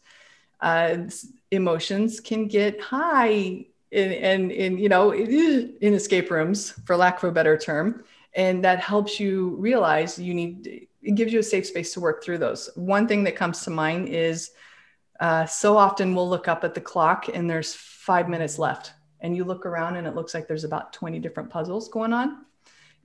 Uh, 0.60 0.98
emotions 1.52 2.20
can 2.20 2.48
get 2.48 2.80
high 2.80 3.66
in, 3.92 4.12
in, 4.12 4.52
in, 4.52 4.78
you 4.78 4.90
know, 4.90 5.12
in 5.14 5.94
escape 5.94 6.32
rooms, 6.32 6.72
for 6.86 6.96
lack 6.96 7.22
of 7.22 7.30
a 7.30 7.32
better 7.32 7.58
term. 7.58 8.04
And 8.34 8.64
that 8.64 8.80
helps 8.80 9.20
you 9.20 9.56
realize 9.58 10.18
you 10.18 10.34
need, 10.34 10.88
it 11.02 11.16
gives 11.16 11.34
you 11.34 11.40
a 11.40 11.44
safe 11.44 11.68
space 11.68 11.94
to 11.94 12.00
work 12.00 12.24
through 12.24 12.38
those. 12.38 12.70
One 12.76 13.08
thing 13.08 13.24
that 13.26 13.36
comes 13.36 13.64
to 13.64 13.70
mind 13.70 14.08
is 14.08 14.52
uh, 15.22 15.46
so 15.46 15.78
often 15.78 16.16
we'll 16.16 16.28
look 16.28 16.48
up 16.48 16.64
at 16.64 16.74
the 16.74 16.82
clock 16.82 17.30
and 17.32 17.48
there's 17.48 17.76
five 17.76 18.28
minutes 18.28 18.58
left. 18.58 18.94
And 19.20 19.36
you 19.36 19.44
look 19.44 19.68
around 19.68 19.98
and 19.98 20.08
it 20.08 20.16
looks 20.16 20.34
like 20.34 20.48
there's 20.48 20.64
about 20.64 20.94
20 20.94 21.20
different 21.20 21.52
puzzles 21.52 21.90
going 21.90 22.12
on 22.12 22.46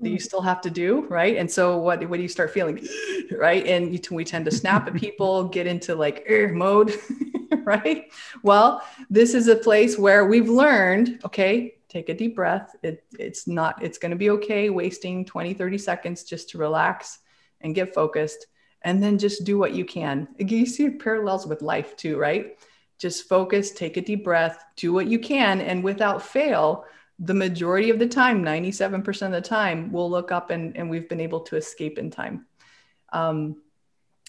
that 0.00 0.08
you 0.08 0.16
mm. 0.16 0.22
still 0.22 0.40
have 0.40 0.62
to 0.62 0.70
do 0.70 1.06
right? 1.08 1.36
And 1.36 1.50
so 1.50 1.76
what 1.76 2.06
what 2.08 2.16
do 2.16 2.22
you 2.22 2.28
start 2.28 2.50
feeling 2.50 2.86
right? 3.38 3.66
And 3.66 3.92
you, 3.92 4.00
we 4.10 4.24
tend 4.24 4.46
to 4.46 4.50
snap 4.50 4.86
at 4.86 4.94
people 5.06 5.44
get 5.44 5.66
into 5.66 5.94
like 5.94 6.26
mode 6.52 6.94
right? 7.64 8.06
Well 8.42 8.82
this 9.10 9.34
is 9.34 9.48
a 9.48 9.56
place 9.56 9.98
where 9.98 10.24
we've 10.24 10.48
learned 10.48 11.20
okay 11.26 11.74
take 11.88 12.08
a 12.08 12.14
deep 12.14 12.34
breath. 12.34 12.74
It, 12.82 13.04
it's 13.18 13.46
not 13.46 13.82
it's 13.82 13.98
going 13.98 14.10
to 14.10 14.16
be 14.16 14.30
okay 14.30 14.70
wasting 14.70 15.26
20 15.26 15.52
30 15.52 15.76
seconds 15.76 16.24
just 16.24 16.48
to 16.50 16.58
relax 16.58 17.18
and 17.60 17.74
get 17.74 17.92
focused 17.94 18.46
and 18.86 19.02
then 19.02 19.18
just 19.18 19.44
do 19.44 19.58
what 19.58 19.74
you 19.74 19.84
can 19.84 20.26
you 20.38 20.64
see 20.64 20.88
parallels 20.88 21.46
with 21.46 21.60
life 21.60 21.94
too 21.96 22.16
right 22.16 22.58
just 22.98 23.28
focus 23.28 23.72
take 23.72 23.98
a 23.98 24.00
deep 24.00 24.24
breath 24.24 24.64
do 24.76 24.92
what 24.92 25.06
you 25.06 25.18
can 25.18 25.60
and 25.60 25.84
without 25.84 26.22
fail 26.22 26.86
the 27.18 27.34
majority 27.34 27.90
of 27.90 27.98
the 27.98 28.06
time, 28.06 28.44
97% 28.44 29.26
of 29.26 29.32
the 29.32 29.40
time, 29.40 29.90
we'll 29.90 30.10
look 30.10 30.32
up 30.32 30.50
and, 30.50 30.76
and 30.76 30.90
we've 30.90 31.08
been 31.08 31.20
able 31.20 31.40
to 31.40 31.56
escape 31.56 31.98
in 31.98 32.10
time. 32.10 32.46
Um, 33.12 33.62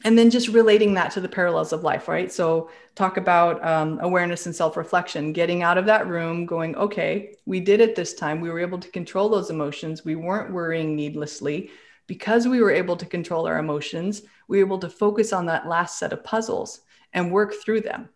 and 0.04 0.18
then 0.18 0.30
just 0.30 0.50
relating 0.50 0.94
that 0.94 1.12
to 1.12 1.22
the 1.22 1.28
parallels 1.28 1.74
of 1.74 1.84
life, 1.84 2.08
right? 2.08 2.32
So, 2.32 2.70
talk 2.94 3.18
about 3.18 3.66
um, 3.66 3.98
awareness 4.02 4.46
and 4.46 4.56
self 4.56 4.78
reflection, 4.78 5.34
getting 5.34 5.64
out 5.64 5.80
of 5.80 5.88
that 5.88 6.06
room, 6.06 6.46
going, 6.46 6.76
okay, 6.76 7.36
we 7.48 7.60
did 7.60 7.82
it 7.82 7.96
this 7.96 8.14
time. 8.14 8.40
We 8.40 8.52
were 8.52 8.60
able 8.60 8.78
to 8.78 8.90
control 8.90 9.28
those 9.28 9.50
emotions. 9.50 10.06
We 10.06 10.16
weren't 10.16 10.54
worrying 10.54 10.96
needlessly. 10.96 11.72
Because 12.06 12.48
we 12.48 12.62
were 12.62 12.72
able 12.72 12.96
to 12.96 13.06
control 13.06 13.48
our 13.48 13.58
emotions, 13.58 14.22
we 14.48 14.60
were 14.60 14.66
able 14.66 14.80
to 14.80 14.90
focus 14.90 15.34
on 15.34 15.46
that 15.48 15.68
last 15.68 16.00
set 16.00 16.14
of 16.14 16.24
puzzles 16.24 16.82
and 17.14 17.32
work 17.32 17.54
through 17.64 17.82
them. 17.82 18.10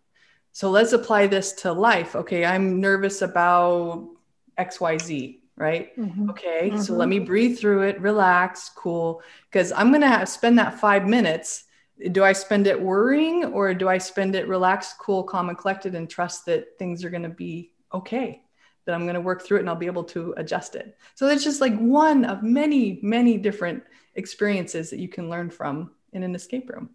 So, 0.52 0.70
let's 0.70 0.94
apply 0.94 1.28
this 1.28 1.54
to 1.54 1.72
life. 1.72 2.16
Okay, 2.16 2.46
I'm 2.46 2.82
nervous 2.82 3.22
about 3.22 4.10
XYZ, 4.58 5.40
right? 5.58 5.98
Mm-hmm. 5.98 6.30
Okay, 6.32 6.70
mm-hmm. 6.70 6.82
so 6.82 6.94
let 6.94 7.08
me 7.08 7.20
breathe 7.20 7.58
through 7.58 7.84
it, 7.84 8.02
relax, 8.02 8.70
cool. 8.76 9.22
Because 9.50 9.72
I'm 9.72 9.90
going 9.90 10.02
to 10.02 10.26
spend 10.26 10.60
that 10.60 10.80
five 10.80 11.08
minutes. 11.08 11.66
Do 12.12 12.24
I 12.24 12.34
spend 12.34 12.68
it 12.68 12.82
worrying 12.82 13.46
or 13.46 13.74
do 13.74 13.88
I 13.88 13.98
spend 13.98 14.36
it 14.36 14.48
relaxed, 14.48 14.98
cool, 14.98 15.24
calm, 15.24 15.50
and 15.50 15.58
collected 15.58 15.96
and 15.96 16.10
trust 16.10 16.46
that 16.48 16.80
things 16.80 17.06
are 17.06 17.10
going 17.10 17.24
to 17.24 17.30
be 17.30 17.74
okay? 17.94 18.42
That 18.86 18.96
I'm 18.96 19.04
going 19.04 19.16
to 19.16 19.22
work 19.22 19.44
through 19.44 19.58
it 19.58 19.60
and 19.62 19.70
I'll 19.70 19.76
be 19.76 19.86
able 19.86 20.06
to 20.06 20.34
adjust 20.38 20.76
it. 20.76 20.98
So 21.14 21.28
it's 21.28 21.44
just 21.44 21.62
like 21.62 21.78
one 21.78 22.26
of 22.26 22.42
many, 22.42 23.00
many 23.04 23.38
different 23.38 23.84
experiences 24.16 24.90
that 24.90 25.00
you 25.00 25.08
can 25.08 25.30
learn 25.30 25.52
from 25.52 25.92
in 26.14 26.24
an 26.24 26.36
escape 26.36 26.70
room. 26.70 26.90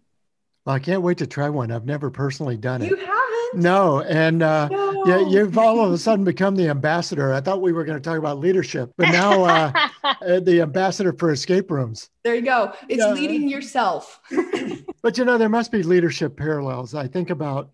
Well, 0.65 0.75
I 0.75 0.79
can't 0.79 1.01
wait 1.01 1.19
to 1.19 1.27
try 1.27 1.49
one. 1.49 1.71
I've 1.71 1.85
never 1.85 2.11
personally 2.11 2.57
done 2.57 2.81
it. 2.81 2.89
You 2.89 2.97
haven't? 2.97 3.17
No, 3.53 4.01
and 4.01 4.43
uh, 4.43 4.67
no. 4.67 5.05
Yeah, 5.05 5.25
you've 5.25 5.57
all 5.57 5.79
of 5.83 5.91
a 5.93 5.97
sudden 5.97 6.25
become 6.25 6.55
the 6.55 6.67
ambassador. 6.67 7.33
I 7.33 7.39
thought 7.39 7.61
we 7.61 7.71
were 7.71 7.85
going 7.85 7.97
to 7.97 8.03
talk 8.03 8.17
about 8.17 8.39
leadership, 8.39 8.91
but 8.97 9.09
now 9.09 9.43
uh, 9.43 9.71
uh, 10.03 10.39
the 10.41 10.61
ambassador 10.61 11.13
for 11.13 11.31
escape 11.31 11.71
rooms. 11.71 12.09
There 12.23 12.35
you 12.35 12.41
go. 12.41 12.73
It's 12.89 12.99
yeah. 12.99 13.13
leading 13.13 13.47
yourself. 13.47 14.19
but 15.01 15.17
you 15.17 15.23
know, 15.23 15.37
there 15.37 15.47
must 15.47 15.71
be 15.71 15.83
leadership 15.83 16.35
parallels. 16.35 16.93
I 16.93 17.07
think 17.07 17.29
about 17.29 17.69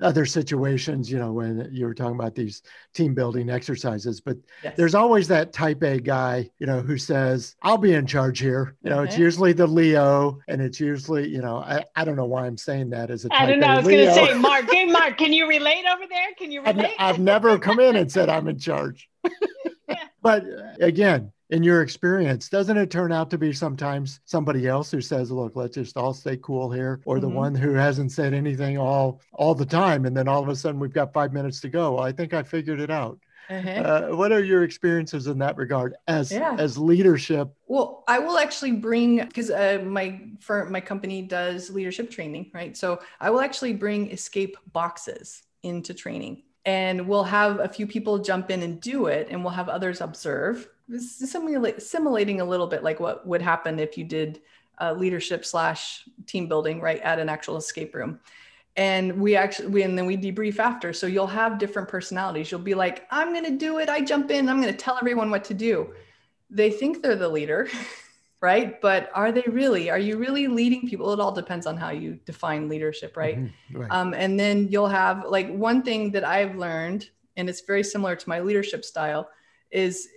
other 0.00 0.26
situations, 0.26 1.10
you 1.10 1.18
know, 1.18 1.32
when 1.32 1.68
you 1.72 1.86
were 1.86 1.94
talking 1.94 2.14
about 2.14 2.34
these 2.34 2.62
team 2.94 3.14
building 3.14 3.48
exercises, 3.48 4.20
but 4.20 4.36
yes. 4.62 4.74
there's 4.76 4.94
always 4.94 5.28
that 5.28 5.52
type 5.52 5.82
A 5.82 5.98
guy, 5.98 6.50
you 6.58 6.66
know, 6.66 6.80
who 6.80 6.98
says, 6.98 7.56
I'll 7.62 7.78
be 7.78 7.94
in 7.94 8.06
charge 8.06 8.38
here. 8.38 8.76
You 8.82 8.90
know, 8.90 9.00
okay. 9.00 9.08
it's 9.08 9.18
usually 9.18 9.52
the 9.52 9.66
Leo 9.66 10.38
and 10.48 10.60
it's 10.60 10.80
usually, 10.80 11.28
you 11.28 11.40
know, 11.40 11.58
I, 11.58 11.84
I 11.94 12.04
don't 12.04 12.16
know 12.16 12.26
why 12.26 12.46
I'm 12.46 12.58
saying 12.58 12.90
that 12.90 13.10
as 13.10 13.24
a 13.24 13.28
I 13.32 13.46
don't 13.46 13.60
know. 13.60 13.68
I 13.68 13.76
was 13.76 13.86
going 13.86 14.06
to 14.06 14.14
say, 14.14 14.34
Mark, 14.34 14.70
hey, 14.70 14.84
Mark, 14.84 15.16
can 15.16 15.32
you 15.32 15.48
relate 15.48 15.84
over 15.86 16.04
there? 16.08 16.28
Can 16.36 16.50
you 16.50 16.60
relate? 16.60 16.94
I've, 16.98 17.14
I've 17.14 17.18
never 17.18 17.58
come 17.58 17.80
in 17.80 17.96
and 17.96 18.10
said 18.10 18.28
I'm 18.28 18.48
in 18.48 18.58
charge. 18.58 19.08
But 20.26 20.42
uh, 20.42 20.72
again, 20.80 21.30
in 21.50 21.62
your 21.62 21.82
experience, 21.82 22.48
doesn't 22.48 22.76
it 22.76 22.90
turn 22.90 23.12
out 23.12 23.30
to 23.30 23.38
be 23.38 23.52
sometimes 23.52 24.20
somebody 24.24 24.66
else 24.66 24.90
who 24.90 25.00
says, 25.00 25.30
"Look, 25.30 25.54
let's 25.54 25.74
just 25.74 25.96
all 25.96 26.12
stay 26.12 26.36
cool 26.38 26.70
here," 26.70 27.00
or 27.04 27.20
the 27.20 27.26
mm-hmm. 27.26 27.36
one 27.36 27.54
who 27.54 27.72
hasn't 27.74 28.12
said 28.12 28.34
anything 28.34 28.78
all 28.78 29.20
all 29.32 29.54
the 29.54 29.66
time, 29.66 30.06
and 30.06 30.16
then 30.16 30.28
all 30.28 30.42
of 30.42 30.48
a 30.48 30.56
sudden 30.56 30.80
we've 30.80 30.92
got 30.92 31.12
five 31.12 31.32
minutes 31.32 31.60
to 31.60 31.68
go. 31.68 31.94
Well, 31.94 32.04
I 32.04 32.12
think 32.12 32.34
I 32.34 32.42
figured 32.42 32.80
it 32.80 32.90
out. 32.90 33.18
Uh-huh. 33.48 33.70
Uh, 33.70 34.08
what 34.16 34.32
are 34.32 34.42
your 34.42 34.64
experiences 34.64 35.28
in 35.28 35.38
that 35.38 35.56
regard 35.56 35.94
as 36.08 36.32
yeah. 36.32 36.56
as 36.58 36.76
leadership? 36.76 37.48
Well, 37.68 38.02
I 38.08 38.18
will 38.18 38.38
actually 38.38 38.72
bring 38.72 39.24
because 39.24 39.50
uh, 39.50 39.82
my 39.84 40.20
firm, 40.40 40.72
my 40.72 40.80
company 40.80 41.22
does 41.22 41.70
leadership 41.70 42.10
training, 42.10 42.50
right? 42.52 42.76
So 42.76 43.00
I 43.20 43.30
will 43.30 43.40
actually 43.40 43.74
bring 43.74 44.10
escape 44.10 44.56
boxes 44.72 45.44
into 45.62 45.94
training 45.94 46.42
and 46.64 47.06
we'll 47.06 47.24
have 47.24 47.60
a 47.60 47.68
few 47.68 47.86
people 47.86 48.18
jump 48.18 48.50
in 48.50 48.62
and 48.62 48.80
do 48.80 49.06
it 49.06 49.28
and 49.30 49.44
we'll 49.44 49.52
have 49.52 49.68
others 49.68 50.00
observe 50.00 50.68
simulating 50.98 52.40
a 52.40 52.44
little 52.44 52.66
bit 52.66 52.82
like 52.82 53.00
what 53.00 53.26
would 53.26 53.42
happen 53.42 53.78
if 53.78 53.98
you 53.98 54.04
did 54.04 54.40
uh, 54.80 54.92
leadership 54.92 55.44
slash 55.44 56.04
team 56.26 56.48
building 56.48 56.80
right 56.80 57.00
at 57.00 57.18
an 57.18 57.28
actual 57.28 57.56
escape 57.56 57.94
room. 57.94 58.20
And 58.76 59.20
we 59.20 59.36
actually 59.36 59.68
we 59.68 59.82
and 59.82 59.96
then 59.96 60.06
we 60.06 60.16
debrief 60.16 60.58
after. 60.58 60.92
So 60.92 61.06
you'll 61.06 61.26
have 61.26 61.58
different 61.58 61.88
personalities. 61.88 62.50
You'll 62.50 62.60
be 62.60 62.74
like 62.74 63.06
i'm 63.10 63.32
going 63.32 63.46
to 63.46 63.56
do 63.56 63.78
it. 63.78 63.88
I 63.88 64.02
jump 64.02 64.30
in. 64.30 64.48
I'm 64.48 64.60
going 64.60 64.72
to 64.72 64.78
tell 64.78 64.98
everyone 64.98 65.30
what 65.30 65.44
to 65.44 65.54
do. 65.54 65.94
They 66.50 66.70
think 66.70 67.02
they're 67.02 67.16
the 67.16 67.28
leader 67.28 67.68
right? 68.42 68.80
But 68.80 69.10
are 69.14 69.32
they 69.32 69.44
really? 69.46 69.88
Are 69.90 69.98
you 69.98 70.18
really 70.18 70.46
leading 70.46 70.88
people? 70.88 71.12
It 71.12 71.20
all 71.20 71.32
depends 71.32 71.66
on 71.66 71.76
how 71.76 71.90
you 71.90 72.18
define 72.26 72.68
leadership 72.68 73.16
right, 73.16 73.38
mm-hmm, 73.38 73.78
right. 73.78 73.90
Um, 73.90 74.14
and 74.14 74.38
then 74.38 74.68
you'll 74.68 74.88
have 74.88 75.24
like 75.26 75.50
one 75.50 75.82
thing 75.82 76.12
that 76.12 76.24
i've 76.24 76.54
learned 76.56 77.08
and 77.36 77.48
it's 77.48 77.62
very 77.62 77.82
similar 77.82 78.16
to 78.16 78.28
my 78.28 78.40
leadership 78.40 78.84
style 78.84 79.28
is 79.70 80.08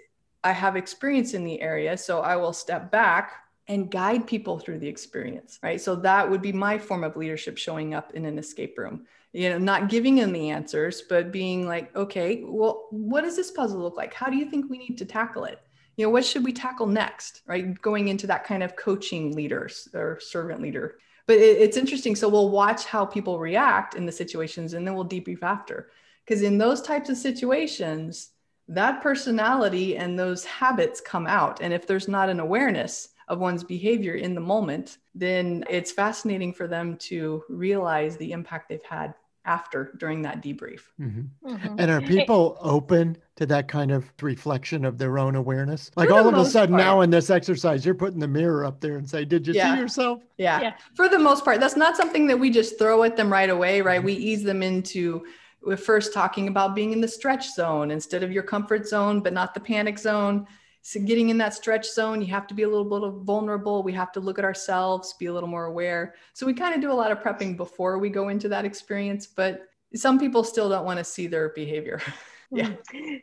I 0.43 0.51
have 0.51 0.75
experience 0.75 1.33
in 1.33 1.43
the 1.43 1.61
area. 1.61 1.97
So 1.97 2.21
I 2.21 2.35
will 2.35 2.53
step 2.53 2.91
back 2.91 3.33
and 3.67 3.91
guide 3.91 4.25
people 4.25 4.57
through 4.57 4.79
the 4.79 4.87
experience, 4.87 5.59
right? 5.61 5.79
So 5.79 5.95
that 5.97 6.29
would 6.29 6.41
be 6.41 6.51
my 6.51 6.79
form 6.79 7.03
of 7.03 7.15
leadership 7.15 7.57
showing 7.57 7.93
up 7.93 8.13
in 8.13 8.25
an 8.25 8.39
escape 8.39 8.77
room. 8.77 9.05
You 9.31 9.49
know, 9.49 9.59
not 9.59 9.89
giving 9.89 10.15
them 10.15 10.31
the 10.31 10.49
answers, 10.49 11.03
but 11.07 11.31
being 11.31 11.67
like, 11.67 11.95
okay, 11.95 12.43
well, 12.43 12.87
what 12.89 13.21
does 13.21 13.35
this 13.35 13.51
puzzle 13.51 13.79
look 13.79 13.95
like? 13.95 14.11
How 14.11 14.27
do 14.27 14.37
you 14.37 14.49
think 14.49 14.69
we 14.69 14.79
need 14.79 14.97
to 14.97 15.05
tackle 15.05 15.43
it? 15.43 15.61
You 15.97 16.05
know, 16.05 16.09
what 16.09 16.25
should 16.25 16.43
we 16.43 16.51
tackle 16.51 16.87
next, 16.87 17.41
right? 17.45 17.79
Going 17.79 18.07
into 18.07 18.25
that 18.25 18.43
kind 18.43 18.63
of 18.63 18.75
coaching 18.75 19.35
leaders 19.35 19.87
or 19.93 20.19
servant 20.19 20.61
leader. 20.61 20.97
But 21.27 21.37
it, 21.37 21.59
it's 21.59 21.77
interesting. 21.77 22.15
So 22.15 22.27
we'll 22.27 22.49
watch 22.49 22.85
how 22.85 23.05
people 23.05 23.37
react 23.37 23.93
in 23.93 24.07
the 24.07 24.11
situations 24.11 24.73
and 24.73 24.87
then 24.87 24.95
we'll 24.95 25.05
debrief 25.07 25.43
after. 25.43 25.91
Because 26.25 26.41
in 26.41 26.57
those 26.57 26.81
types 26.81 27.09
of 27.09 27.17
situations, 27.17 28.31
that 28.69 29.01
personality 29.01 29.97
and 29.97 30.17
those 30.17 30.45
habits 30.45 31.01
come 31.01 31.27
out. 31.27 31.59
And 31.61 31.73
if 31.73 31.87
there's 31.87 32.07
not 32.07 32.29
an 32.29 32.39
awareness 32.39 33.09
of 33.27 33.39
one's 33.39 33.63
behavior 33.63 34.13
in 34.13 34.35
the 34.35 34.41
moment, 34.41 34.99
then 35.15 35.63
it's 35.69 35.91
fascinating 35.91 36.53
for 36.53 36.67
them 36.67 36.95
to 36.97 37.43
realize 37.49 38.15
the 38.15 38.31
impact 38.31 38.69
they've 38.69 38.83
had 38.83 39.13
after 39.45 39.93
during 39.97 40.21
that 40.21 40.43
debrief. 40.43 40.81
Mm-hmm. 40.99 41.49
Mm-hmm. 41.49 41.75
And 41.79 41.89
are 41.91 42.01
people 42.01 42.57
open 42.61 43.17
to 43.37 43.47
that 43.47 43.67
kind 43.67 43.91
of 43.91 44.05
reflection 44.21 44.85
of 44.85 44.99
their 44.99 45.17
own 45.17 45.35
awareness? 45.35 45.89
Like 45.95 46.11
all 46.11 46.27
of 46.27 46.35
a 46.35 46.45
sudden 46.45 46.75
part. 46.75 46.85
now 46.85 47.01
in 47.01 47.09
this 47.09 47.31
exercise, 47.31 47.83
you're 47.83 47.95
putting 47.95 48.19
the 48.19 48.27
mirror 48.27 48.65
up 48.65 48.79
there 48.81 48.97
and 48.97 49.09
say, 49.09 49.25
Did 49.25 49.47
you 49.47 49.53
Yeah. 49.53 49.73
see 49.73 49.81
yourself? 49.81 50.21
Yeah. 50.37 50.61
Yeah. 50.61 50.73
For 50.93 51.09
the 51.09 51.17
most 51.17 51.43
part, 51.43 51.59
that's 51.59 51.75
not 51.75 51.97
something 51.97 52.27
that 52.27 52.37
we 52.37 52.51
just 52.51 52.77
throw 52.77 53.03
at 53.03 53.17
them 53.17 53.31
right 53.31 53.49
away, 53.49 53.81
right? 53.81 54.03
We 54.03 54.13
ease 54.13 54.43
them 54.43 54.61
into 54.61 55.25
we're 55.61 55.77
first 55.77 56.13
talking 56.13 56.47
about 56.47 56.75
being 56.75 56.93
in 56.93 57.01
the 57.01 57.07
stretch 57.07 57.51
zone 57.53 57.91
instead 57.91 58.23
of 58.23 58.31
your 58.31 58.43
comfort 58.43 58.87
zone, 58.87 59.19
but 59.19 59.33
not 59.33 59.53
the 59.53 59.59
panic 59.59 59.99
zone. 59.99 60.47
So 60.81 60.99
getting 61.01 61.29
in 61.29 61.37
that 61.39 61.53
stretch 61.53 61.89
zone, 61.91 62.21
you 62.21 62.27
have 62.27 62.47
to 62.47 62.53
be 62.53 62.63
a 62.63 62.67
little 62.69 62.85
bit 62.85 63.03
of 63.03 63.23
vulnerable. 63.23 63.83
We 63.83 63.91
have 63.93 64.11
to 64.13 64.19
look 64.21 64.39
at 64.39 64.45
ourselves, 64.45 65.13
be 65.19 65.25
a 65.25 65.33
little 65.33 65.49
more 65.49 65.65
aware. 65.65 66.15
So 66.33 66.45
we 66.45 66.53
kind 66.53 66.73
of 66.73 66.81
do 66.81 66.91
a 66.91 66.93
lot 66.93 67.11
of 67.11 67.19
prepping 67.19 67.57
before 67.57 67.99
we 67.99 68.09
go 68.09 68.29
into 68.29 68.47
that 68.49 68.63
experience, 68.65 69.27
but 69.27 69.67
some 69.95 70.17
people 70.17 70.43
still 70.43 70.69
don't 70.69 70.85
want 70.85 70.97
to 70.99 71.03
see 71.03 71.27
their 71.27 71.49
behavior. 71.49 72.01
Yeah. 72.51 72.71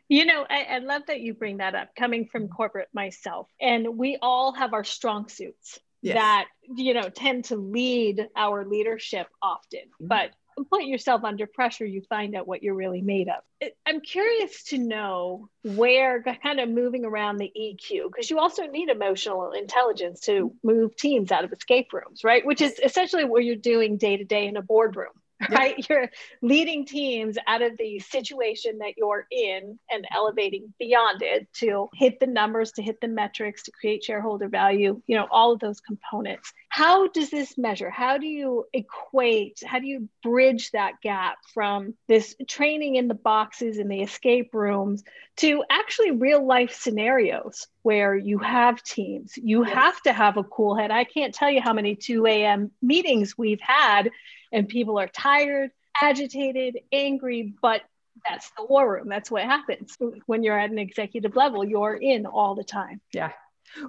You 0.07 0.25
know, 0.25 0.45
I, 0.49 0.63
I 0.75 0.77
love 0.77 1.01
that 1.07 1.19
you 1.19 1.33
bring 1.33 1.57
that 1.57 1.75
up 1.75 1.93
coming 1.97 2.29
from 2.31 2.47
corporate 2.47 2.87
myself. 2.93 3.49
And 3.59 3.97
we 3.97 4.17
all 4.21 4.53
have 4.53 4.73
our 4.73 4.85
strong 4.85 5.27
suits 5.27 5.79
Yes. 6.01 6.15
that, 6.15 6.45
you 6.77 6.93
know, 6.93 7.09
tend 7.09 7.43
to 7.45 7.57
lead 7.57 8.29
our 8.37 8.65
leadership 8.65 9.27
often. 9.41 9.81
Mhm. 10.01 10.07
But 10.07 10.31
put 10.65 10.83
yourself 10.83 11.23
under 11.23 11.47
pressure, 11.47 11.85
you 11.85 12.01
find 12.09 12.35
out 12.35 12.47
what 12.47 12.63
you're 12.63 12.73
really 12.75 13.01
made 13.01 13.29
of. 13.29 13.69
I'm 13.85 14.01
curious 14.01 14.63
to 14.65 14.77
know 14.77 15.49
where 15.63 16.23
kind 16.43 16.59
of 16.59 16.69
moving 16.69 17.05
around 17.05 17.37
the 17.37 17.51
EQ, 17.55 18.11
because 18.11 18.29
you 18.29 18.39
also 18.39 18.65
need 18.67 18.89
emotional 18.89 19.51
intelligence 19.51 20.21
to 20.21 20.53
move 20.63 20.95
teams 20.95 21.31
out 21.31 21.43
of 21.43 21.51
escape 21.51 21.93
rooms, 21.93 22.23
right? 22.23 22.45
Which 22.45 22.61
is 22.61 22.79
essentially 22.83 23.25
what 23.25 23.43
you're 23.43 23.55
doing 23.55 23.97
day 23.97 24.17
to 24.17 24.23
day 24.23 24.47
in 24.47 24.57
a 24.57 24.61
boardroom. 24.61 25.13
Right, 25.49 25.75
you're 25.89 26.09
leading 26.41 26.85
teams 26.85 27.37
out 27.47 27.61
of 27.61 27.77
the 27.77 27.99
situation 27.99 28.79
that 28.79 28.93
you're 28.97 29.27
in 29.31 29.79
and 29.89 30.05
elevating 30.13 30.73
beyond 30.79 31.21
it 31.21 31.47
to 31.55 31.89
hit 31.93 32.19
the 32.19 32.27
numbers, 32.27 32.71
to 32.73 32.81
hit 32.81 32.99
the 33.01 33.07
metrics, 33.07 33.63
to 33.63 33.71
create 33.71 34.03
shareholder 34.03 34.47
value, 34.47 35.01
you 35.07 35.15
know, 35.15 35.27
all 35.31 35.53
of 35.53 35.59
those 35.59 35.79
components. 35.79 36.51
How 36.69 37.07
does 37.07 37.29
this 37.29 37.57
measure? 37.57 37.89
How 37.89 38.17
do 38.17 38.27
you 38.27 38.65
equate? 38.73 39.59
How 39.65 39.79
do 39.79 39.87
you 39.87 40.09
bridge 40.23 40.71
that 40.71 41.01
gap 41.01 41.37
from 41.53 41.93
this 42.07 42.35
training 42.47 42.95
in 42.95 43.07
the 43.07 43.13
boxes 43.15 43.77
in 43.77 43.87
the 43.87 44.01
escape 44.01 44.53
rooms 44.53 45.03
to 45.37 45.63
actually 45.69 46.11
real 46.11 46.45
life 46.45 46.73
scenarios 46.73 47.67
where 47.83 48.15
you 48.15 48.39
have 48.39 48.83
teams? 48.83 49.33
You 49.37 49.65
Yes. 49.65 49.73
have 49.73 50.01
to 50.03 50.13
have 50.13 50.37
a 50.37 50.43
cool 50.43 50.75
head. 50.75 50.91
I 50.91 51.03
can't 51.03 51.33
tell 51.33 51.49
you 51.49 51.61
how 51.61 51.73
many 51.73 51.95
2 51.95 52.25
a.m. 52.25 52.71
meetings 52.81 53.37
we've 53.37 53.61
had, 53.61 54.11
and 54.51 54.67
people 54.67 54.99
are 54.99 55.07
tired, 55.07 55.71
agitated, 56.01 56.79
angry, 56.91 57.53
but 57.61 57.81
that's 58.27 58.51
the 58.57 58.65
war 58.65 58.93
room. 58.93 59.09
That's 59.09 59.29
what 59.29 59.43
happens 59.43 59.97
when 60.25 60.43
you're 60.43 60.57
at 60.57 60.71
an 60.71 60.79
executive 60.79 61.35
level. 61.35 61.63
You're 61.63 61.95
in 61.95 62.25
all 62.25 62.55
the 62.55 62.63
time. 62.63 63.01
Yeah. 63.13 63.31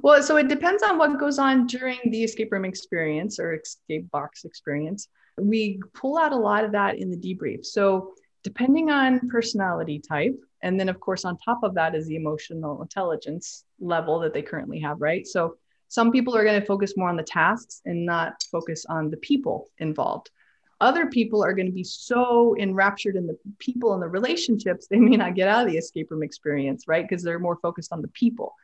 Well, 0.03 0.23
so 0.23 0.37
it 0.37 0.49
depends 0.49 0.83
on 0.83 0.99
what 0.99 1.19
goes 1.19 1.39
on 1.39 1.67
during 1.67 1.99
the 2.07 2.25
escape 2.25 2.53
room 2.53 2.65
experience 2.65 3.39
or 3.39 3.55
escape 3.55 4.11
box 4.11 4.45
experience. 4.45 5.09
We 5.41 5.81
pull 5.95 6.19
out 6.19 6.33
a 6.33 6.37
lot 6.37 6.65
of 6.65 6.73
that 6.73 6.99
in 6.99 7.11
the 7.11 7.17
debrief. 7.17 7.65
So, 7.65 8.15
depending 8.43 8.91
on 8.91 9.29
personality 9.29 10.01
type, 10.01 10.37
and 10.63 10.79
then 10.79 10.89
of 10.89 10.99
course, 11.01 11.25
on 11.25 11.39
top 11.39 11.63
of 11.63 11.75
that 11.75 11.95
is 11.95 12.07
the 12.07 12.17
emotional 12.17 12.83
intelligence 12.83 13.65
level 13.79 14.19
that 14.21 14.35
they 14.35 14.43
currently 14.43 14.81
have, 14.81 15.01
right? 15.01 15.27
So, 15.27 15.57
some 15.87 16.11
people 16.11 16.37
are 16.37 16.45
going 16.45 16.61
to 16.61 16.67
focus 16.67 16.95
more 16.97 17.09
on 17.09 17.17
the 17.17 17.23
tasks 17.23 17.81
and 17.87 18.05
not 18.05 18.43
focus 18.51 18.85
on 18.89 19.11
the 19.11 19.17
people 19.19 19.71
involved. 19.79 20.31
Other 20.81 21.07
people 21.07 21.43
are 21.43 21.53
going 21.53 21.67
to 21.67 21.73
be 21.73 21.85
so 21.85 22.57
enraptured 22.57 23.17
in 23.17 23.27
the 23.27 23.37
people 23.59 23.95
and 23.95 24.03
the 24.03 24.09
relationships, 24.09 24.87
they 24.87 24.99
may 24.99 25.17
not 25.17 25.35
get 25.35 25.49
out 25.49 25.67
of 25.67 25.73
the 25.73 25.79
escape 25.79 26.11
room 26.11 26.23
experience, 26.23 26.87
right? 26.87 27.07
Because 27.09 27.23
they're 27.23 27.41
more 27.41 27.57
focused 27.57 27.93
on 27.93 28.01
the 28.01 28.09
people. 28.09 28.55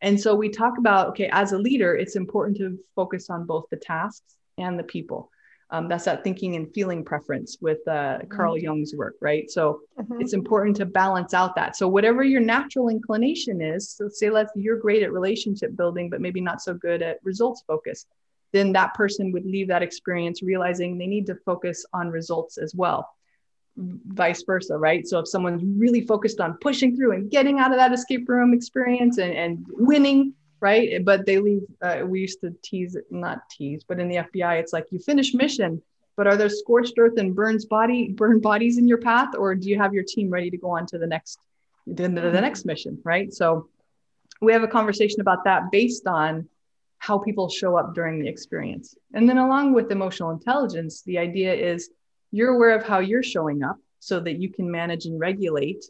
And 0.00 0.20
so 0.20 0.34
we 0.34 0.50
talk 0.50 0.78
about, 0.78 1.08
okay, 1.08 1.28
as 1.32 1.52
a 1.52 1.58
leader, 1.58 1.96
it's 1.96 2.14
important 2.14 2.56
to 2.58 2.78
focus 2.94 3.30
on 3.30 3.46
both 3.46 3.64
the 3.70 3.76
tasks 3.76 4.36
and 4.58 4.78
the 4.78 4.84
people. 4.84 5.30
Um, 5.70 5.88
that's 5.88 6.04
that 6.04 6.22
thinking 6.22 6.54
and 6.54 6.72
feeling 6.72 7.04
preference 7.04 7.56
with 7.60 7.86
uh, 7.88 8.18
Carl 8.28 8.56
Jung's 8.56 8.94
work, 8.94 9.16
right? 9.20 9.50
So 9.50 9.80
it's 10.20 10.34
important 10.34 10.76
to 10.76 10.86
balance 10.86 11.34
out 11.34 11.56
that. 11.56 11.74
So 11.74 11.88
whatever 11.88 12.22
your 12.22 12.42
natural 12.42 12.90
inclination 12.90 13.60
is, 13.60 13.90
so 13.90 14.08
say 14.08 14.30
let's 14.30 14.52
you're 14.54 14.78
great 14.78 15.02
at 15.02 15.12
relationship 15.12 15.74
building, 15.74 16.10
but 16.10 16.20
maybe 16.20 16.40
not 16.40 16.60
so 16.60 16.74
good 16.74 17.02
at 17.02 17.18
results 17.24 17.64
focus, 17.66 18.06
then 18.54 18.72
that 18.72 18.94
person 18.94 19.32
would 19.32 19.44
leave 19.44 19.66
that 19.66 19.82
experience 19.82 20.40
realizing 20.40 20.96
they 20.96 21.08
need 21.08 21.26
to 21.26 21.34
focus 21.44 21.84
on 21.92 22.08
results 22.08 22.56
as 22.56 22.72
well. 22.72 23.10
Vice 23.76 24.44
versa, 24.44 24.78
right? 24.78 25.04
So 25.06 25.18
if 25.18 25.28
someone's 25.28 25.64
really 25.64 26.02
focused 26.02 26.40
on 26.40 26.56
pushing 26.60 26.96
through 26.96 27.12
and 27.12 27.28
getting 27.28 27.58
out 27.58 27.72
of 27.72 27.78
that 27.78 27.92
escape 27.92 28.28
room 28.28 28.54
experience 28.54 29.18
and, 29.18 29.32
and 29.34 29.66
winning, 29.70 30.34
right? 30.60 31.04
But 31.04 31.26
they 31.26 31.38
leave, 31.38 31.62
uh, 31.82 32.02
we 32.06 32.20
used 32.20 32.40
to 32.42 32.54
tease, 32.62 32.96
not 33.10 33.40
tease, 33.50 33.82
but 33.82 33.98
in 33.98 34.08
the 34.08 34.16
FBI, 34.16 34.60
it's 34.60 34.72
like 34.72 34.86
you 34.92 35.00
finish 35.00 35.34
mission, 35.34 35.82
but 36.16 36.28
are 36.28 36.36
there 36.36 36.48
scorched 36.48 36.94
earth 36.96 37.18
and 37.18 37.34
burns 37.34 37.64
body, 37.64 38.12
burn 38.12 38.38
bodies 38.38 38.78
in 38.78 38.86
your 38.86 38.98
path? 38.98 39.34
Or 39.36 39.56
do 39.56 39.68
you 39.68 39.78
have 39.78 39.92
your 39.92 40.04
team 40.04 40.30
ready 40.30 40.48
to 40.50 40.56
go 40.56 40.70
on 40.70 40.86
to 40.86 40.98
the 40.98 41.08
next, 41.08 41.40
the, 41.88 42.08
the 42.08 42.40
next 42.40 42.64
mission, 42.64 43.00
right? 43.02 43.34
So 43.34 43.68
we 44.40 44.52
have 44.52 44.62
a 44.62 44.68
conversation 44.68 45.20
about 45.20 45.42
that 45.42 45.72
based 45.72 46.06
on 46.06 46.48
how 47.04 47.18
people 47.18 47.50
show 47.50 47.76
up 47.76 47.94
during 47.94 48.18
the 48.18 48.26
experience. 48.26 48.96
And 49.12 49.28
then 49.28 49.36
along 49.36 49.74
with 49.74 49.92
emotional 49.92 50.30
intelligence, 50.30 51.02
the 51.02 51.18
idea 51.18 51.52
is 51.52 51.90
you're 52.30 52.54
aware 52.54 52.74
of 52.74 52.82
how 52.82 53.00
you're 53.00 53.22
showing 53.22 53.62
up 53.62 53.76
so 53.98 54.20
that 54.20 54.40
you 54.40 54.50
can 54.50 54.70
manage 54.70 55.04
and 55.04 55.20
regulate 55.20 55.84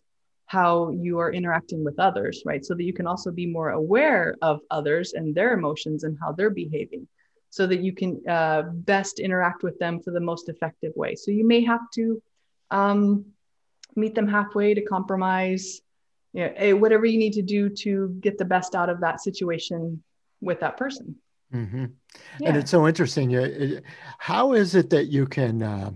how 0.47 0.91
you 0.91 1.21
are 1.21 1.33
interacting 1.33 1.85
with 1.85 2.01
others, 2.01 2.43
right? 2.45 2.65
So 2.65 2.75
that 2.75 2.83
you 2.83 2.93
can 2.93 3.07
also 3.07 3.31
be 3.31 3.47
more 3.47 3.71
aware 3.71 4.35
of 4.43 4.59
others 4.73 5.13
and 5.13 5.33
their 5.33 5.53
emotions 5.53 6.03
and 6.03 6.19
how 6.21 6.33
they're 6.33 6.51
behaving 6.51 7.07
so 7.49 7.65
that 7.69 7.79
you 7.79 7.93
can 7.93 8.21
uh, 8.29 8.63
best 8.73 9.21
interact 9.21 9.63
with 9.63 9.79
them 9.79 10.01
for 10.01 10.11
the 10.11 10.27
most 10.31 10.49
effective 10.49 10.93
way. 10.97 11.15
So 11.15 11.31
you 11.31 11.47
may 11.47 11.63
have 11.65 11.89
to 11.95 12.21
um, 12.73 13.25
meet 13.95 14.17
them 14.17 14.27
halfway 14.27 14.75
to 14.75 14.83
compromise, 14.83 15.81
you 16.33 16.41
know, 16.41 16.53
eh, 16.57 16.73
whatever 16.73 17.07
you 17.07 17.19
need 17.19 17.35
to 17.35 17.43
do 17.43 17.69
to 17.85 18.17
get 18.21 18.37
the 18.37 18.45
best 18.45 18.75
out 18.75 18.89
of 18.89 18.99
that 19.03 19.21
situation 19.21 20.03
with 20.45 20.61
that 20.61 20.77
person. 20.77 21.17
hmm 21.53 21.85
Yeah. 22.39 22.49
And 22.49 22.57
it's 22.57 22.71
so 22.71 22.89
interesting. 22.89 23.81
How 24.19 24.53
is 24.55 24.75
it 24.75 24.91
that 24.91 25.07
you 25.07 25.27
can, 25.27 25.63
uh, 25.63 25.91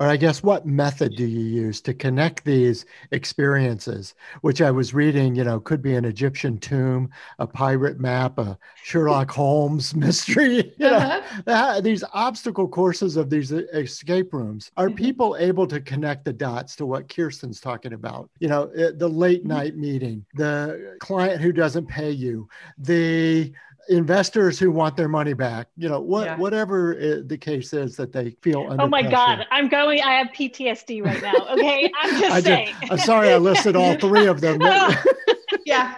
or 0.00 0.06
I 0.08 0.16
guess, 0.16 0.42
what 0.42 0.66
method 0.66 1.14
do 1.14 1.24
you 1.24 1.40
use 1.40 1.80
to 1.82 1.94
connect 1.94 2.44
these 2.44 2.86
experiences? 3.12 4.14
Which 4.42 4.60
I 4.62 4.70
was 4.70 4.94
reading, 4.94 5.34
you 5.36 5.44
know, 5.44 5.60
could 5.60 5.82
be 5.82 5.94
an 5.94 6.04
Egyptian 6.04 6.58
tomb, 6.58 7.10
a 7.38 7.46
pirate 7.46 8.00
map, 8.00 8.38
a 8.38 8.58
Sherlock 8.74 9.30
Holmes 9.32 9.94
mystery. 9.94 10.74
You 10.78 10.90
know, 10.90 10.96
Uh-huh. 10.96 11.42
Ah, 11.48 11.80
these 11.82 12.04
obstacle 12.12 12.68
courses 12.68 13.16
of 13.16 13.30
these 13.30 13.52
uh, 13.52 13.62
escape 13.74 14.32
rooms 14.34 14.70
are 14.76 14.90
Mhm. 14.90 14.96
people 14.96 15.36
able 15.38 15.66
to 15.66 15.80
connect 15.80 16.24
the 16.24 16.32
dots 16.32 16.76
to 16.76 16.86
what 16.86 17.08
kirsten's 17.08 17.60
talking 17.60 17.92
about 17.92 18.30
you 18.40 18.48
know 18.48 18.64
uh, 18.78 18.92
the 18.96 19.08
late 19.08 19.44
Mhm. 19.44 19.48
night 19.48 19.76
meeting 19.76 20.24
the 20.34 20.96
client 21.00 21.40
who 21.40 21.52
doesn't 21.52 21.86
pay 21.88 22.10
you 22.10 22.48
the 22.78 23.52
investors 23.88 24.58
who 24.58 24.70
want 24.70 24.96
their 24.96 25.08
money 25.08 25.32
back 25.32 25.68
you 25.76 25.88
know 25.88 26.00
what 26.00 26.24
Yeah. 26.24 26.36
whatever 26.38 27.22
the 27.24 27.38
case 27.38 27.72
is 27.72 27.96
that 27.96 28.12
they 28.12 28.30
feel 28.42 28.66
under 28.68 28.84
Oh 28.84 28.88
my 28.88 29.02
pressure. 29.02 29.16
God, 29.16 29.46
I'm 29.50 29.68
going. 29.68 30.02
I 30.02 30.12
have 30.14 30.28
PTSD 30.28 31.02
right 31.04 31.22
now. 31.22 31.46
Okay, 31.54 31.90
I'm 32.02 32.10
just 32.18 32.32
I 32.32 32.40
did, 32.40 32.44
saying. 32.44 32.74
i'm 32.90 32.98
sorry 32.98 33.28
i 33.30 33.36
listed 33.36 33.76
all 33.76 33.94
three 34.06 34.26
of 34.26 34.40
them 34.40 34.60
yeah 35.64 35.96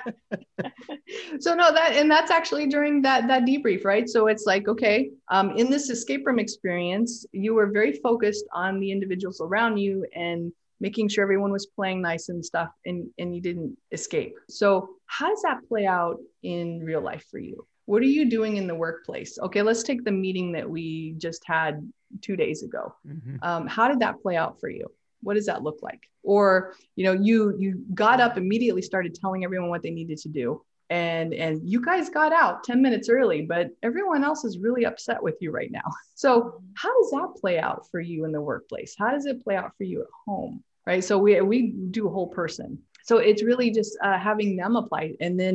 so 1.41 1.55
no 1.55 1.73
that 1.73 1.93
and 1.95 2.11
that's 2.11 2.31
actually 2.31 2.67
during 2.67 3.01
that 3.03 3.27
that 3.29 3.43
debrief 3.45 3.85
right 3.85 4.09
so 4.09 4.27
it's 4.27 4.45
like 4.47 4.69
okay 4.69 5.11
um, 5.31 5.51
in 5.57 5.71
this 5.71 5.89
escape 5.91 6.27
room 6.27 6.39
experience 6.39 7.27
you 7.33 7.55
were 7.55 7.67
very 7.67 7.93
focused 7.93 8.45
on 8.53 8.81
the 8.81 8.91
individuals 8.91 9.41
around 9.41 9.77
you 9.79 10.07
and 10.15 10.53
making 10.81 11.09
sure 11.09 11.23
everyone 11.23 11.51
was 11.53 11.67
playing 11.67 12.01
nice 12.01 12.29
and 12.29 12.45
stuff 12.45 12.71
and 12.87 13.09
and 13.19 13.35
you 13.35 13.41
didn't 13.41 13.77
escape 13.93 14.35
so 14.49 14.89
how 15.07 15.29
does 15.29 15.43
that 15.43 15.59
play 15.69 15.87
out 15.87 16.17
in 16.43 16.81
real 16.85 17.01
life 17.01 17.25
for 17.31 17.39
you 17.39 17.67
what 17.89 18.03
are 18.03 18.13
you 18.19 18.29
doing 18.29 18.59
in 18.59 18.67
the 18.67 18.75
workplace? 18.75 19.39
Okay 19.47 19.63
let's 19.63 19.83
take 19.83 20.05
the 20.05 20.13
meeting 20.13 20.53
that 20.53 20.69
we 20.69 21.15
just 21.17 21.43
had 21.47 21.73
two 22.21 22.37
days 22.37 22.63
ago. 22.63 22.95
Mhm. 23.07 23.39
um, 23.43 23.67
how 23.67 23.89
did 23.89 24.01
that 24.01 24.21
play 24.23 24.37
out 24.37 24.61
for 24.61 24.69
you? 24.69 24.87
What 25.23 25.35
does 25.35 25.47
that 25.47 25.63
look 25.63 25.79
like? 25.83 26.03
Or 26.23 26.75
you 26.97 27.05
know 27.07 27.15
you 27.29 27.57
you 27.59 27.71
got 27.95 28.21
up 28.21 28.37
immediately 28.37 28.83
started 28.83 29.15
telling 29.15 29.43
everyone 29.43 29.71
what 29.71 29.83
they 29.83 29.91
needed 29.91 30.19
to 30.19 30.29
do 30.29 30.63
and 30.91 31.33
and 31.33 31.55
you 31.73 31.81
guys 31.81 32.11
got 32.11 32.33
out 32.33 32.65
10 32.65 32.83
minutes 32.87 33.09
early 33.09 33.41
but 33.43 33.65
everyone 33.83 34.23
else 34.29 34.43
is 34.49 34.59
really 34.67 34.85
upset 34.85 35.23
with 35.23 35.37
you 35.41 35.51
right 35.51 35.73
now. 35.81 35.89
So 36.25 36.31
how 36.75 36.93
does 36.99 37.11
that 37.13 37.29
play 37.41 37.59
out 37.69 37.81
for 37.91 38.01
you 38.01 38.25
in 38.27 38.33
the 38.33 38.41
workplace? 38.51 38.93
How 38.99 39.11
does 39.15 39.25
it 39.25 39.43
play 39.45 39.57
out 39.57 39.71
for 39.79 39.85
you 39.85 39.99
at 40.07 40.13
home? 40.27 40.55
Right? 40.87 41.03
So 41.09 41.15
we 41.17 41.41
we 41.41 41.59
do 41.99 42.03
a 42.09 42.15
whole 42.17 42.31
person. 42.41 42.69
So 43.09 43.15
it's 43.29 43.43
really 43.51 43.71
just 43.71 43.93
uh, 44.07 44.19
having 44.19 44.57
them 44.61 44.77
apply 44.77 45.05
and 45.25 45.35
then 45.43 45.55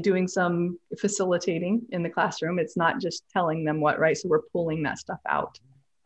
doing 0.00 0.28
some 0.28 0.78
facilitating 0.98 1.82
in 1.90 2.02
the 2.02 2.10
classroom 2.10 2.58
it's 2.58 2.76
not 2.76 3.00
just 3.00 3.24
telling 3.30 3.64
them 3.64 3.80
what 3.80 3.98
right 3.98 4.16
so 4.16 4.28
we're 4.28 4.42
pulling 4.52 4.82
that 4.82 4.98
stuff 4.98 5.20
out 5.28 5.58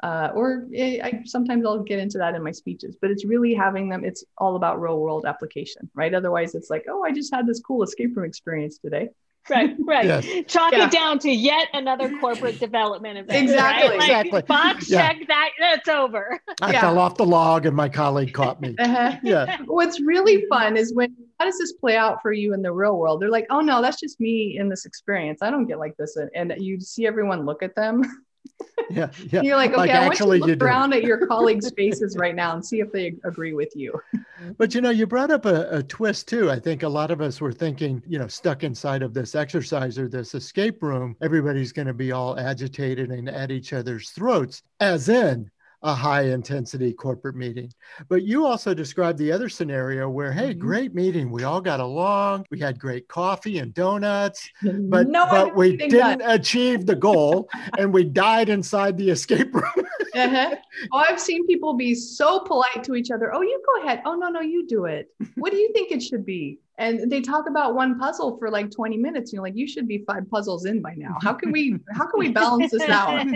Uh, 0.02 0.28
or 0.34 0.66
I, 0.78 1.00
I, 1.02 1.22
sometimes 1.24 1.64
I'll 1.64 1.82
get 1.82 1.98
into 1.98 2.18
that 2.18 2.34
in 2.34 2.42
my 2.42 2.52
speeches, 2.52 2.98
but 3.00 3.10
it's 3.10 3.24
really 3.24 3.54
having 3.54 3.88
them. 3.88 4.04
It's 4.04 4.22
all 4.36 4.54
about 4.54 4.78
real 4.78 5.00
world 5.00 5.24
application, 5.24 5.88
right? 5.94 6.12
Otherwise, 6.12 6.54
it's 6.54 6.68
like, 6.68 6.84
oh, 6.86 7.02
I 7.02 7.12
just 7.12 7.34
had 7.34 7.46
this 7.46 7.60
cool 7.60 7.82
escape 7.82 8.14
room 8.14 8.26
experience 8.26 8.78
today. 8.78 9.08
Right, 9.48 9.74
right. 9.78 10.04
Yes. 10.04 10.26
Chalk 10.48 10.72
yeah. 10.72 10.84
it 10.84 10.90
down 10.90 11.18
to 11.20 11.30
yet 11.30 11.68
another 11.72 12.10
corporate 12.18 12.58
development 12.60 13.16
event. 13.16 13.42
Exactly, 13.44 13.88
right? 13.88 13.98
like, 13.98 14.08
exactly. 14.10 14.42
Box 14.42 14.90
yeah. 14.90 15.08
check 15.08 15.28
that. 15.28 15.50
That's 15.58 15.88
over. 15.88 16.40
I 16.60 16.72
yeah. 16.72 16.80
fell 16.82 16.98
off 16.98 17.16
the 17.16 17.24
log, 17.24 17.64
and 17.64 17.74
my 17.74 17.88
colleague 17.88 18.34
caught 18.34 18.60
me. 18.60 18.74
Uh-huh. 18.78 19.16
Yeah. 19.22 19.58
What's 19.64 19.98
really 20.00 20.44
fun 20.50 20.76
is 20.76 20.92
when 20.92 21.16
how 21.38 21.44
does 21.44 21.58
this 21.58 21.72
play 21.72 21.96
out 21.96 22.22
for 22.22 22.32
you 22.32 22.54
in 22.54 22.62
the 22.62 22.72
real 22.72 22.96
world? 22.96 23.20
They're 23.20 23.30
like, 23.30 23.46
oh 23.50 23.60
no, 23.60 23.82
that's 23.82 24.00
just 24.00 24.20
me 24.20 24.58
in 24.58 24.68
this 24.68 24.86
experience. 24.86 25.42
I 25.42 25.50
don't 25.50 25.66
get 25.66 25.78
like 25.78 25.96
this, 25.96 26.16
and 26.34 26.54
you 26.58 26.80
see 26.80 27.06
everyone 27.06 27.44
look 27.44 27.62
at 27.62 27.74
them. 27.74 28.02
yeah, 28.90 29.10
yeah. 29.30 29.42
You're 29.42 29.56
like, 29.56 29.72
okay, 29.72 29.78
like, 29.78 29.90
I 29.90 30.06
want 30.06 30.20
you 30.20 30.26
to 30.26 30.46
look 30.46 30.62
around 30.62 30.94
at 30.94 31.02
your 31.02 31.26
colleagues' 31.26 31.70
faces 31.76 32.16
right 32.16 32.34
now 32.34 32.54
and 32.54 32.64
see 32.64 32.80
if 32.80 32.90
they 32.92 33.14
agree 33.24 33.54
with 33.54 33.72
you. 33.74 34.00
but 34.58 34.74
you 34.74 34.80
know, 34.80 34.90
you 34.90 35.06
brought 35.06 35.30
up 35.30 35.44
a, 35.44 35.68
a, 35.70 35.82
twist 35.82 36.28
too. 36.28 36.50
I 36.50 36.58
think 36.58 36.82
a 36.82 36.88
lot 36.88 37.10
of 37.10 37.20
us 37.20 37.40
were 37.40 37.52
thinking, 37.52 38.02
you 38.06 38.18
know, 38.18 38.28
stuck 38.28 38.64
inside 38.64 39.02
of 39.02 39.12
this 39.14 39.34
exercise 39.34 39.98
or 39.98 40.08
this 40.08 40.34
escape 40.34 40.82
room, 40.82 41.16
everybody's 41.20 41.72
going 41.72 41.88
to 41.88 41.94
be 41.94 42.12
all 42.12 42.38
agitated 42.38 43.10
and 43.10 43.28
at 43.28 43.50
each 43.50 43.72
other's 43.72 44.10
throats, 44.10 44.62
as 44.80 45.08
in 45.08 45.50
a 45.82 45.94
high 45.94 46.22
intensity 46.22 46.92
corporate 46.92 47.36
meeting. 47.36 47.70
But 48.08 48.22
you 48.22 48.46
also 48.46 48.74
described 48.74 49.18
the 49.18 49.32
other 49.32 49.48
scenario 49.48 50.08
where, 50.08 50.32
hey, 50.32 50.50
mm-hmm. 50.50 50.60
great 50.60 50.94
meeting. 50.94 51.30
We 51.30 51.44
all 51.44 51.60
got 51.60 51.80
along. 51.80 52.46
We 52.50 52.58
had 52.58 52.78
great 52.78 53.08
coffee 53.08 53.58
and 53.58 53.72
donuts, 53.74 54.48
but, 54.62 55.08
no, 55.08 55.26
but 55.26 55.54
we 55.54 55.76
didn't 55.76 56.18
that. 56.18 56.34
achieve 56.40 56.86
the 56.86 56.96
goal 56.96 57.48
and 57.78 57.92
we 57.92 58.04
died 58.04 58.48
inside 58.48 58.96
the 58.96 59.10
escape 59.10 59.54
room. 59.54 59.86
uh-huh. 60.14 60.56
Oh, 60.92 60.98
I've 60.98 61.20
seen 61.20 61.46
people 61.46 61.74
be 61.74 61.94
so 61.94 62.40
polite 62.40 62.82
to 62.84 62.94
each 62.94 63.10
other. 63.10 63.34
Oh, 63.34 63.42
you 63.42 63.62
go 63.66 63.84
ahead. 63.84 64.02
Oh, 64.04 64.14
no, 64.14 64.28
no, 64.28 64.40
you 64.40 64.66
do 64.66 64.86
it. 64.86 65.08
What 65.36 65.52
do 65.52 65.58
you 65.58 65.72
think 65.72 65.92
it 65.92 66.02
should 66.02 66.24
be? 66.24 66.58
And 66.78 67.10
they 67.10 67.20
talk 67.20 67.48
about 67.48 67.74
one 67.74 67.98
puzzle 67.98 68.36
for 68.38 68.50
like 68.50 68.70
20 68.70 68.96
minutes 68.96 69.32
you're 69.32 69.42
like 69.42 69.56
you 69.56 69.66
should 69.66 69.88
be 69.88 70.04
five 70.06 70.28
puzzles 70.30 70.66
in 70.66 70.82
by 70.82 70.94
now. 70.96 71.16
How 71.22 71.32
can 71.32 71.50
we 71.50 71.78
how 71.92 72.06
can 72.06 72.18
we 72.18 72.30
balance 72.30 72.70
this 72.70 72.82
out? 72.88 73.26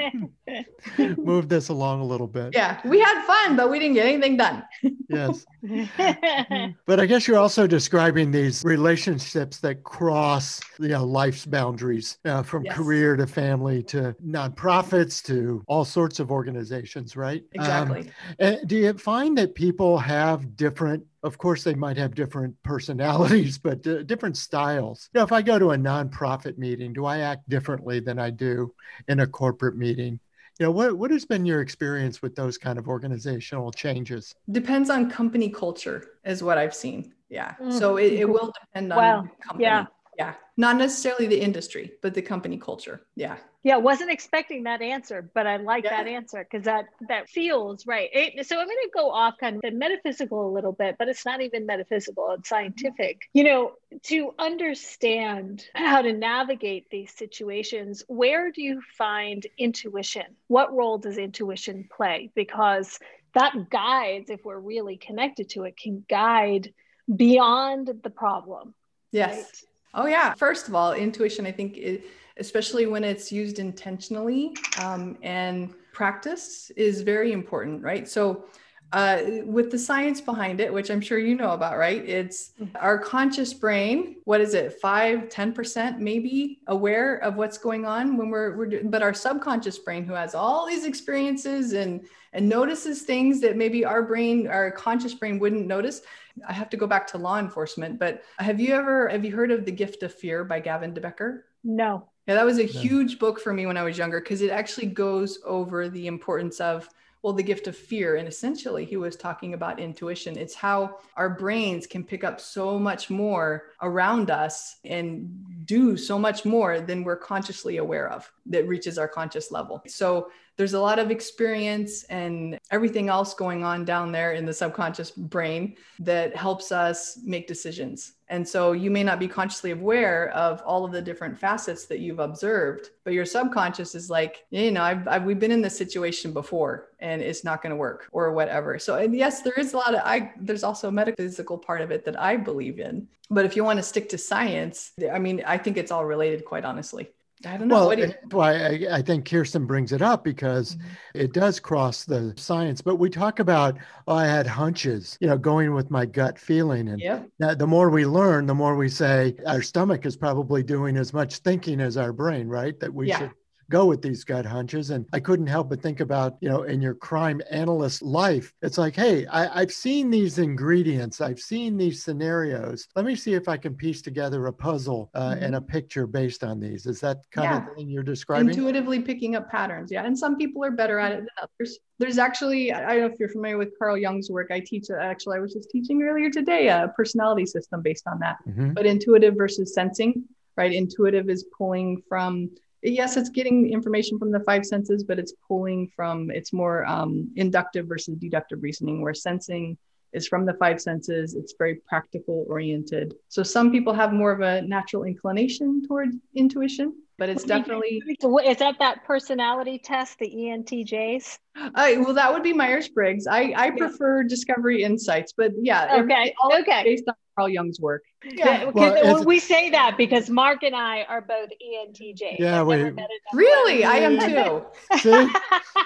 Move 1.18 1.48
this 1.48 1.68
along 1.68 2.00
a 2.00 2.04
little 2.04 2.26
bit. 2.26 2.50
Yeah 2.54 2.80
we 2.84 3.00
had 3.00 3.24
fun 3.24 3.56
but 3.56 3.70
we 3.70 3.78
didn't 3.78 3.94
get 3.94 4.06
anything 4.06 4.36
done. 4.36 4.64
Yes. 5.08 5.46
But 6.86 7.00
i 7.00 7.06
guess 7.06 7.28
you're 7.28 7.38
also 7.38 7.66
describing 7.66 8.30
these 8.30 8.64
relationships 8.64 9.58
that 9.58 9.82
cross 9.84 10.60
you 10.78 10.88
know 10.88 11.04
life's 11.04 11.46
boundaries 11.46 12.18
uh, 12.24 12.42
from 12.42 12.64
yes. 12.64 12.76
career 12.76 13.16
to 13.16 13.26
family 13.26 13.82
to 13.84 14.14
nonprofits 14.24 15.22
to 15.24 15.62
all 15.66 15.84
sorts 15.84 16.18
of 16.18 16.30
organizations 16.30 17.16
right? 17.16 17.44
Exactly. 17.52 18.10
um, 18.40 18.56
do 18.66 18.76
you 18.76 18.92
find 18.94 19.36
that 19.38 19.54
people 19.54 19.98
have 19.98 20.56
different 20.56 21.04
of 21.22 21.38
course 21.38 21.64
they 21.64 21.74
might 21.74 21.96
have 21.96 22.14
different 22.14 22.54
personalities 22.62 23.58
but 23.58 23.86
uh, 23.86 24.02
different 24.02 24.36
styles. 24.36 25.08
You 25.12 25.18
know 25.18 25.24
if 25.24 25.32
i 25.32 25.42
go 25.42 25.58
to 25.58 25.70
a 25.72 25.76
nonprofit 25.76 26.58
meeting 26.58 26.92
do 26.92 27.04
i 27.04 27.18
act 27.18 27.48
differently 27.48 28.00
than 28.00 28.18
i 28.18 28.30
do 28.30 28.72
in 29.08 29.20
a 29.20 29.26
corporate 29.26 29.76
meeting? 29.76 30.20
You 30.58 30.66
know 30.66 30.72
what, 30.72 30.98
what 30.98 31.10
has 31.10 31.24
been 31.24 31.46
your 31.46 31.62
experience 31.62 32.20
with 32.20 32.36
those 32.36 32.58
kind 32.58 32.78
of 32.78 32.86
organizational 32.86 33.72
changes? 33.72 34.34
Depends 34.50 34.90
on 34.90 35.10
company 35.10 35.48
culture 35.48 36.18
is 36.24 36.42
what 36.42 36.58
i've 36.58 36.74
seen. 36.74 37.14
Yeah. 37.28 37.52
Mm-hmm. 37.52 37.78
so 37.78 37.96
it, 37.96 38.12
it, 38.14 38.28
will 38.28 38.52
depend 38.60 38.92
on 38.92 38.98
well, 38.98 39.28
company. 39.40 39.64
Yeah. 39.64 39.86
Yeah. 40.18 40.34
Not 40.56 40.76
necessarily 40.76 41.26
the 41.26 41.40
industry 41.40 41.92
but 42.02 42.14
the 42.14 42.22
company 42.22 42.58
culture. 42.58 43.06
Yeah 43.14 43.36
yeah 43.62 43.76
wasn't 43.76 44.10
expecting 44.10 44.64
that 44.64 44.80
answer 44.80 45.28
but 45.34 45.46
i 45.46 45.56
like 45.56 45.84
yeah. 45.84 46.02
that 46.02 46.08
answer 46.08 46.46
because 46.48 46.64
that 46.64 46.86
that 47.08 47.28
feels 47.28 47.86
right. 47.86 48.08
It, 48.12 48.46
so 48.46 48.58
i'm 48.58 48.66
going 48.66 48.76
to 48.82 48.90
go 48.94 49.10
off 49.10 49.34
kind 49.38 49.60
of 49.62 49.74
metaphysical 49.74 50.48
a 50.48 50.52
little 50.52 50.72
bit 50.72 50.96
but 50.98 51.08
it's 51.08 51.24
not 51.24 51.40
even 51.40 51.66
metaphysical 51.66 52.36
it's 52.38 52.48
scientific. 52.48 53.22
You 53.32 53.44
know 53.44 53.72
to 54.04 54.34
understand 54.38 55.64
how 55.74 56.02
to 56.02 56.12
navigate 56.12 56.88
these 56.90 57.12
situations 57.12 58.02
where 58.08 58.50
do 58.50 58.62
you 58.62 58.80
find 58.96 59.46
intuition? 59.58 60.24
What 60.48 60.74
role 60.74 60.98
does 60.98 61.18
intuition 61.18 61.88
play? 61.94 62.30
Because 62.34 62.98
that 63.34 63.70
guides 63.70 64.30
if 64.30 64.44
we're 64.44 64.58
really 64.58 64.96
connected 64.96 65.48
to 65.50 65.64
it 65.64 65.76
can 65.76 66.04
guide 66.08 66.72
beyond 67.14 67.90
the 68.02 68.10
problem 68.10 68.74
yes. 69.12 69.36
right? 69.36 69.46
oh 69.94 70.06
yeah. 70.06 70.34
First 70.34 70.68
of 70.68 70.74
all 70.74 70.92
intuition 70.92 71.46
i 71.46 71.52
think 71.52 71.76
it, 71.76 72.04
especially 72.40 72.86
when 72.86 73.04
it's 73.04 73.30
used 73.30 73.58
intentionally 73.58 74.56
um, 74.80 75.16
and 75.22 75.72
practice 75.92 76.70
is 76.76 77.02
very 77.02 77.32
important, 77.32 77.82
right? 77.82 78.08
So, 78.08 78.46
uh, 78.92 79.22
with 79.44 79.70
the 79.70 79.78
science 79.78 80.20
behind 80.20 80.60
it, 80.60 80.72
which 80.72 80.90
I'm 80.90 81.00
sure 81.00 81.18
you 81.18 81.36
know 81.36 81.52
about, 81.52 81.78
right? 81.78 82.04
It's 82.08 82.54
our 82.74 82.98
conscious 82.98 83.54
brain. 83.54 84.16
What 84.24 84.40
is 84.40 84.54
it? 84.54 84.80
Five, 84.80 85.28
10% 85.28 85.98
maybe 85.98 86.58
aware 86.66 87.18
of 87.18 87.36
what's 87.36 87.56
going 87.56 87.86
on 87.86 88.16
when 88.16 88.30
we're, 88.30 88.56
we're 88.56 88.66
doing, 88.66 88.90
but 88.90 89.00
our 89.00 89.14
subconscious 89.14 89.78
brain, 89.78 90.04
who 90.04 90.14
has 90.14 90.34
all 90.34 90.66
these 90.66 90.84
experiences 90.84 91.72
and, 91.72 92.04
and 92.32 92.48
notices 92.48 93.02
things 93.02 93.40
that 93.42 93.56
maybe 93.56 93.84
our 93.84 94.02
brain, 94.02 94.48
our 94.48 94.72
conscious 94.72 95.14
brain 95.14 95.38
wouldn't 95.38 95.68
notice. 95.68 96.02
I 96.48 96.52
have 96.52 96.70
to 96.70 96.76
go 96.76 96.88
back 96.88 97.06
to 97.08 97.18
law 97.18 97.38
enforcement, 97.38 98.00
but 98.00 98.24
have 98.38 98.58
you 98.58 98.74
ever, 98.74 99.08
have 99.08 99.24
you 99.24 99.30
heard 99.30 99.52
of 99.52 99.64
The 99.64 99.72
Gift 99.72 100.02
of 100.02 100.12
Fear 100.12 100.42
by 100.44 100.58
Gavin 100.58 100.94
de 100.94 101.00
Becker? 101.00 101.46
No. 101.62 102.08
Yeah, 102.26 102.34
that 102.34 102.46
was 102.46 102.58
a 102.58 102.64
huge 102.64 103.18
book 103.18 103.40
for 103.40 103.52
me 103.52 103.66
when 103.66 103.76
I 103.76 103.82
was 103.82 103.98
younger 103.98 104.20
because 104.20 104.42
it 104.42 104.50
actually 104.50 104.86
goes 104.86 105.38
over 105.44 105.88
the 105.88 106.06
importance 106.06 106.60
of 106.60 106.88
well 107.22 107.32
the 107.32 107.42
gift 107.42 107.66
of 107.66 107.76
fear 107.76 108.16
and 108.16 108.26
essentially 108.26 108.84
he 108.84 108.96
was 108.96 109.16
talking 109.16 109.54
about 109.54 109.80
intuition. 109.80 110.38
It's 110.38 110.54
how 110.54 110.98
our 111.16 111.28
brains 111.28 111.86
can 111.86 112.04
pick 112.04 112.24
up 112.24 112.40
so 112.40 112.78
much 112.78 113.10
more 113.10 113.64
around 113.82 114.30
us 114.30 114.76
and 114.84 115.66
do 115.66 115.96
so 115.96 116.18
much 116.18 116.44
more 116.44 116.80
than 116.80 117.04
we're 117.04 117.16
consciously 117.16 117.76
aware 117.78 118.08
of 118.10 118.30
that 118.46 118.66
reaches 118.66 118.96
our 118.96 119.08
conscious 119.08 119.50
level. 119.50 119.82
So 119.86 120.30
there's 120.56 120.74
a 120.74 120.80
lot 120.80 120.98
of 120.98 121.10
experience 121.10 122.04
and 122.04 122.58
everything 122.70 123.08
else 123.08 123.32
going 123.34 123.64
on 123.64 123.84
down 123.84 124.12
there 124.12 124.32
in 124.32 124.44
the 124.44 124.52
subconscious 124.52 125.10
brain 125.10 125.76
that 125.98 126.36
helps 126.36 126.70
us 126.70 127.18
make 127.24 127.46
decisions. 127.46 128.14
And 128.28 128.46
so 128.46 128.72
you 128.72 128.90
may 128.90 129.02
not 129.02 129.18
be 129.18 129.26
consciously 129.26 129.72
aware 129.72 130.30
of 130.30 130.62
all 130.64 130.84
of 130.84 130.92
the 130.92 131.02
different 131.02 131.36
facets 131.36 131.86
that 131.86 131.98
you've 131.98 132.20
observed, 132.20 132.90
but 133.04 133.12
your 133.12 133.24
subconscious 133.24 133.94
is 133.94 134.08
like, 134.08 134.44
you 134.50 134.70
know, 134.70 134.82
I've, 134.82 135.08
I've 135.08 135.24
we've 135.24 135.40
been 135.40 135.50
in 135.50 135.62
this 135.62 135.76
situation 135.76 136.32
before 136.32 136.90
and 137.00 137.22
it's 137.22 137.42
not 137.42 137.62
going 137.62 137.70
to 137.70 137.76
work 137.76 138.08
or 138.12 138.32
whatever. 138.32 138.78
So 138.78 138.96
and 138.96 139.14
yes, 139.16 139.42
there 139.42 139.58
is 139.58 139.72
a 139.72 139.78
lot 139.78 139.94
of 139.94 140.02
I 140.04 140.32
there's 140.38 140.62
also 140.62 140.88
a 140.88 140.92
metaphysical 140.92 141.58
part 141.58 141.80
of 141.80 141.90
it 141.90 142.04
that 142.04 142.20
I 142.20 142.36
believe 142.36 142.78
in. 142.78 143.08
But 143.30 143.44
if 143.44 143.56
you 143.56 143.64
want 143.64 143.78
to 143.78 143.82
stick 143.82 144.08
to 144.10 144.18
science, 144.18 144.92
I 145.12 145.18
mean, 145.18 145.42
I 145.46 145.56
think 145.56 145.76
it's 145.76 145.90
all 145.90 146.04
related 146.04 146.44
quite 146.44 146.64
honestly. 146.64 147.10
I 147.46 147.56
don't 147.56 147.68
know. 147.68 147.88
Well, 147.88 147.98
you... 147.98 148.12
I, 148.38 148.98
I, 148.98 149.02
think 149.02 149.28
Kirsten 149.28 149.64
brings 149.66 149.92
it 149.92 150.02
up 150.02 150.24
because 150.24 150.76
mm-hmm. 150.76 150.86
it 151.14 151.32
does 151.32 151.58
cross 151.58 152.04
the 152.04 152.34
science. 152.36 152.82
But 152.82 152.96
we 152.96 153.08
talk 153.08 153.38
about, 153.38 153.78
oh, 154.06 154.14
I 154.14 154.26
had 154.26 154.46
hunches, 154.46 155.16
you 155.20 155.28
know, 155.28 155.38
going 155.38 155.72
with 155.72 155.90
my 155.90 156.04
gut 156.04 156.38
feeling. 156.38 156.88
And 156.88 157.00
yep. 157.00 157.28
the 157.38 157.66
more 157.66 157.88
we 157.88 158.04
learn, 158.04 158.46
the 158.46 158.54
more 158.54 158.76
we 158.76 158.90
say 158.90 159.36
our 159.46 159.62
stomach 159.62 160.04
is 160.04 160.16
probably 160.16 160.62
doing 160.62 160.96
as 160.98 161.14
much 161.14 161.38
thinking 161.38 161.80
as 161.80 161.96
our 161.96 162.12
brain, 162.12 162.46
right? 162.46 162.78
That 162.78 162.92
we 162.92 163.08
yeah. 163.08 163.18
should 163.18 163.30
go 163.70 163.86
with 163.86 164.02
these 164.02 164.24
gut 164.24 164.44
hunches. 164.44 164.90
And 164.90 165.06
I 165.12 165.20
couldn't 165.20 165.46
help 165.46 165.70
but 165.70 165.80
think 165.80 166.00
about, 166.00 166.36
you 166.40 166.48
know, 166.48 166.64
in 166.64 166.82
your 166.82 166.94
crime 166.94 167.40
analyst 167.50 168.02
life, 168.02 168.52
it's 168.60 168.76
like, 168.76 168.94
hey, 168.94 169.26
I, 169.28 169.60
have 169.60 169.72
seen 169.72 170.10
these 170.10 170.38
ingredients, 170.38 171.20
I've 171.20 171.40
seen 171.40 171.78
these 171.78 172.02
scenarios. 172.02 172.88
Let 172.96 173.04
me 173.04 173.14
see 173.14 173.34
if 173.34 173.48
I 173.48 173.56
can 173.56 173.74
piece 173.74 174.02
together 174.02 174.46
a 174.46 174.52
puzzle 174.52 175.10
uh, 175.14 175.30
mm-hmm. 175.30 175.44
and 175.44 175.54
a 175.54 175.60
picture 175.60 176.06
based 176.06 176.44
on 176.44 176.60
these. 176.60 176.84
Is 176.86 177.00
that 177.00 177.18
kind 177.30 177.44
yeah. 177.44 177.68
of 177.68 177.76
thing 177.76 177.88
you're 177.88 178.02
describing? 178.02 178.48
Intuitively 178.48 179.00
picking 179.00 179.36
up 179.36 179.50
patterns. 179.50 179.90
Yeah. 179.90 180.04
And 180.04 180.18
some 180.18 180.36
people 180.36 180.64
are 180.64 180.72
better 180.72 180.98
at 180.98 181.12
it 181.12 181.18
than 181.18 181.28
others. 181.40 181.78
There's 181.98 182.18
actually, 182.18 182.72
I 182.72 182.94
don't 182.94 183.00
know 183.00 183.06
if 183.06 183.20
you're 183.20 183.28
familiar 183.28 183.56
with 183.56 183.78
Carl 183.78 183.96
Jung's 183.96 184.30
work. 184.30 184.50
I 184.50 184.60
teach, 184.60 184.86
actually, 184.90 185.36
I 185.36 185.40
was 185.40 185.52
just 185.52 185.70
teaching 185.70 186.02
earlier 186.02 186.30
today 186.30 186.68
a 186.68 186.92
personality 186.96 187.46
system 187.46 187.82
based 187.82 188.06
on 188.08 188.18
that, 188.20 188.36
mm-hmm. 188.48 188.72
but 188.72 188.86
intuitive 188.86 189.36
versus 189.36 189.74
sensing, 189.74 190.24
right? 190.56 190.72
Intuitive 190.72 191.28
is 191.30 191.44
pulling 191.56 192.02
from 192.08 192.50
yes, 192.82 193.16
it's 193.16 193.28
getting 193.28 193.72
information 193.72 194.18
from 194.18 194.30
the 194.32 194.40
five 194.40 194.64
senses, 194.64 195.04
but 195.04 195.18
it's 195.18 195.34
pulling 195.46 195.88
from, 195.94 196.30
it's 196.30 196.52
more 196.52 196.86
um, 196.86 197.30
inductive 197.36 197.86
versus 197.86 198.16
deductive 198.16 198.62
reasoning, 198.62 199.02
where 199.02 199.14
sensing 199.14 199.76
is 200.12 200.26
from 200.26 200.44
the 200.44 200.54
five 200.54 200.80
senses. 200.80 201.34
It's 201.34 201.54
very 201.58 201.76
practical 201.86 202.44
oriented. 202.48 203.14
So 203.28 203.42
some 203.42 203.70
people 203.70 203.92
have 203.92 204.12
more 204.12 204.32
of 204.32 204.40
a 204.40 204.62
natural 204.62 205.04
inclination 205.04 205.86
toward 205.86 206.10
intuition, 206.34 206.94
but 207.20 207.28
it's 207.28 207.44
definitely 207.44 208.02
is 208.08 208.56
that 208.56 208.76
that 208.78 209.04
personality 209.04 209.78
test, 209.78 210.18
the 210.18 210.26
ENTJs? 210.26 211.38
Uh, 211.54 211.70
well, 211.98 212.14
that 212.14 212.32
would 212.32 212.42
be 212.42 212.54
Myers 212.54 212.88
Briggs. 212.88 213.26
I, 213.26 213.52
I 213.54 213.70
prefer 213.72 214.22
Discovery 214.22 214.82
Insights, 214.82 215.34
but 215.36 215.52
yeah. 215.60 215.98
Okay. 216.00 216.34
Okay. 216.60 216.82
Based 216.82 217.04
on 217.06 217.14
Carl 217.36 217.50
Jung's 217.50 217.78
work. 217.78 218.02
Yeah. 218.24 218.70
Well, 218.70 219.24
we 219.24 219.38
say 219.38 219.68
that 219.68 219.98
because 219.98 220.30
Mark 220.30 220.62
and 220.62 220.74
I 220.74 221.02
are 221.02 221.20
both 221.20 221.50
ENTJs. 221.50 222.38
Yeah. 222.38 222.62
We, 222.62 222.90
really? 223.34 223.84
I 223.84 223.96
am 223.96 224.18
too. 224.18 224.64
See? 224.98 225.30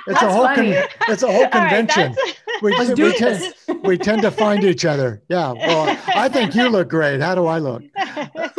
It's 0.06 0.22
a 0.22 0.32
whole 0.32 0.46
con- 0.46 0.74
it's 1.08 1.22
a 1.24 1.32
whole 1.32 1.48
convention. 1.48 2.14
Right, 2.62 2.96
we, 2.96 3.02
we, 3.02 3.16
tend, 3.16 3.54
we 3.82 3.98
tend 3.98 4.22
to 4.22 4.30
find 4.30 4.62
each 4.62 4.84
other. 4.84 5.20
Yeah. 5.28 5.52
Well, 5.52 5.98
I 6.14 6.28
think 6.28 6.54
you 6.54 6.68
look 6.68 6.90
great. 6.90 7.20
How 7.20 7.34
do 7.34 7.46
I 7.46 7.58
look? 7.58 7.82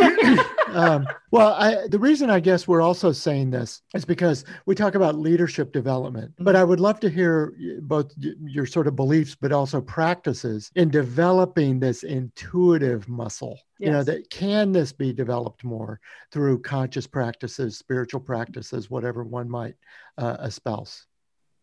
um, 0.76 1.08
well, 1.32 1.54
I, 1.54 1.88
the 1.88 2.00
reason 2.00 2.30
I 2.30 2.40
guess 2.40 2.68
we're 2.68 2.82
also 2.82 3.12
saying 3.12 3.52
this 3.52 3.82
is 3.94 4.06
because 4.06 4.44
we 4.66 4.76
talk 4.76 4.96
about 4.96 5.16
leadership 5.16 5.72
development, 5.72 6.34
but 6.38 6.54
mm-hmm. 6.54 6.62
I 6.62 6.64
would 6.64 6.80
love 6.80 7.00
to 7.00 7.10
hear 7.10 7.54
both 7.82 8.12
your 8.18 8.66
sort 8.66 8.88
of 8.88 8.96
beliefs, 8.96 9.36
but 9.36 9.52
also 9.52 9.80
practices 9.82 10.72
in 10.76 10.90
developing 10.90 11.80
this 11.80 12.04
intuitive 12.04 13.08
muscle. 13.08 13.60
Yes. 13.80 13.88
You 13.88 13.92
know, 13.94 14.04
that 14.04 14.30
can 14.30 14.72
this 14.72 14.92
be 14.92 15.14
developed 15.14 15.64
more 15.64 16.00
through 16.32 16.62
conscious 16.62 17.08
practices, 17.08 17.78
spiritual 17.78 18.20
practices, 18.20 18.90
whatever 18.90 19.24
one 19.24 19.50
might 19.50 19.76
uh, 20.18 20.38
espouse? 20.42 21.06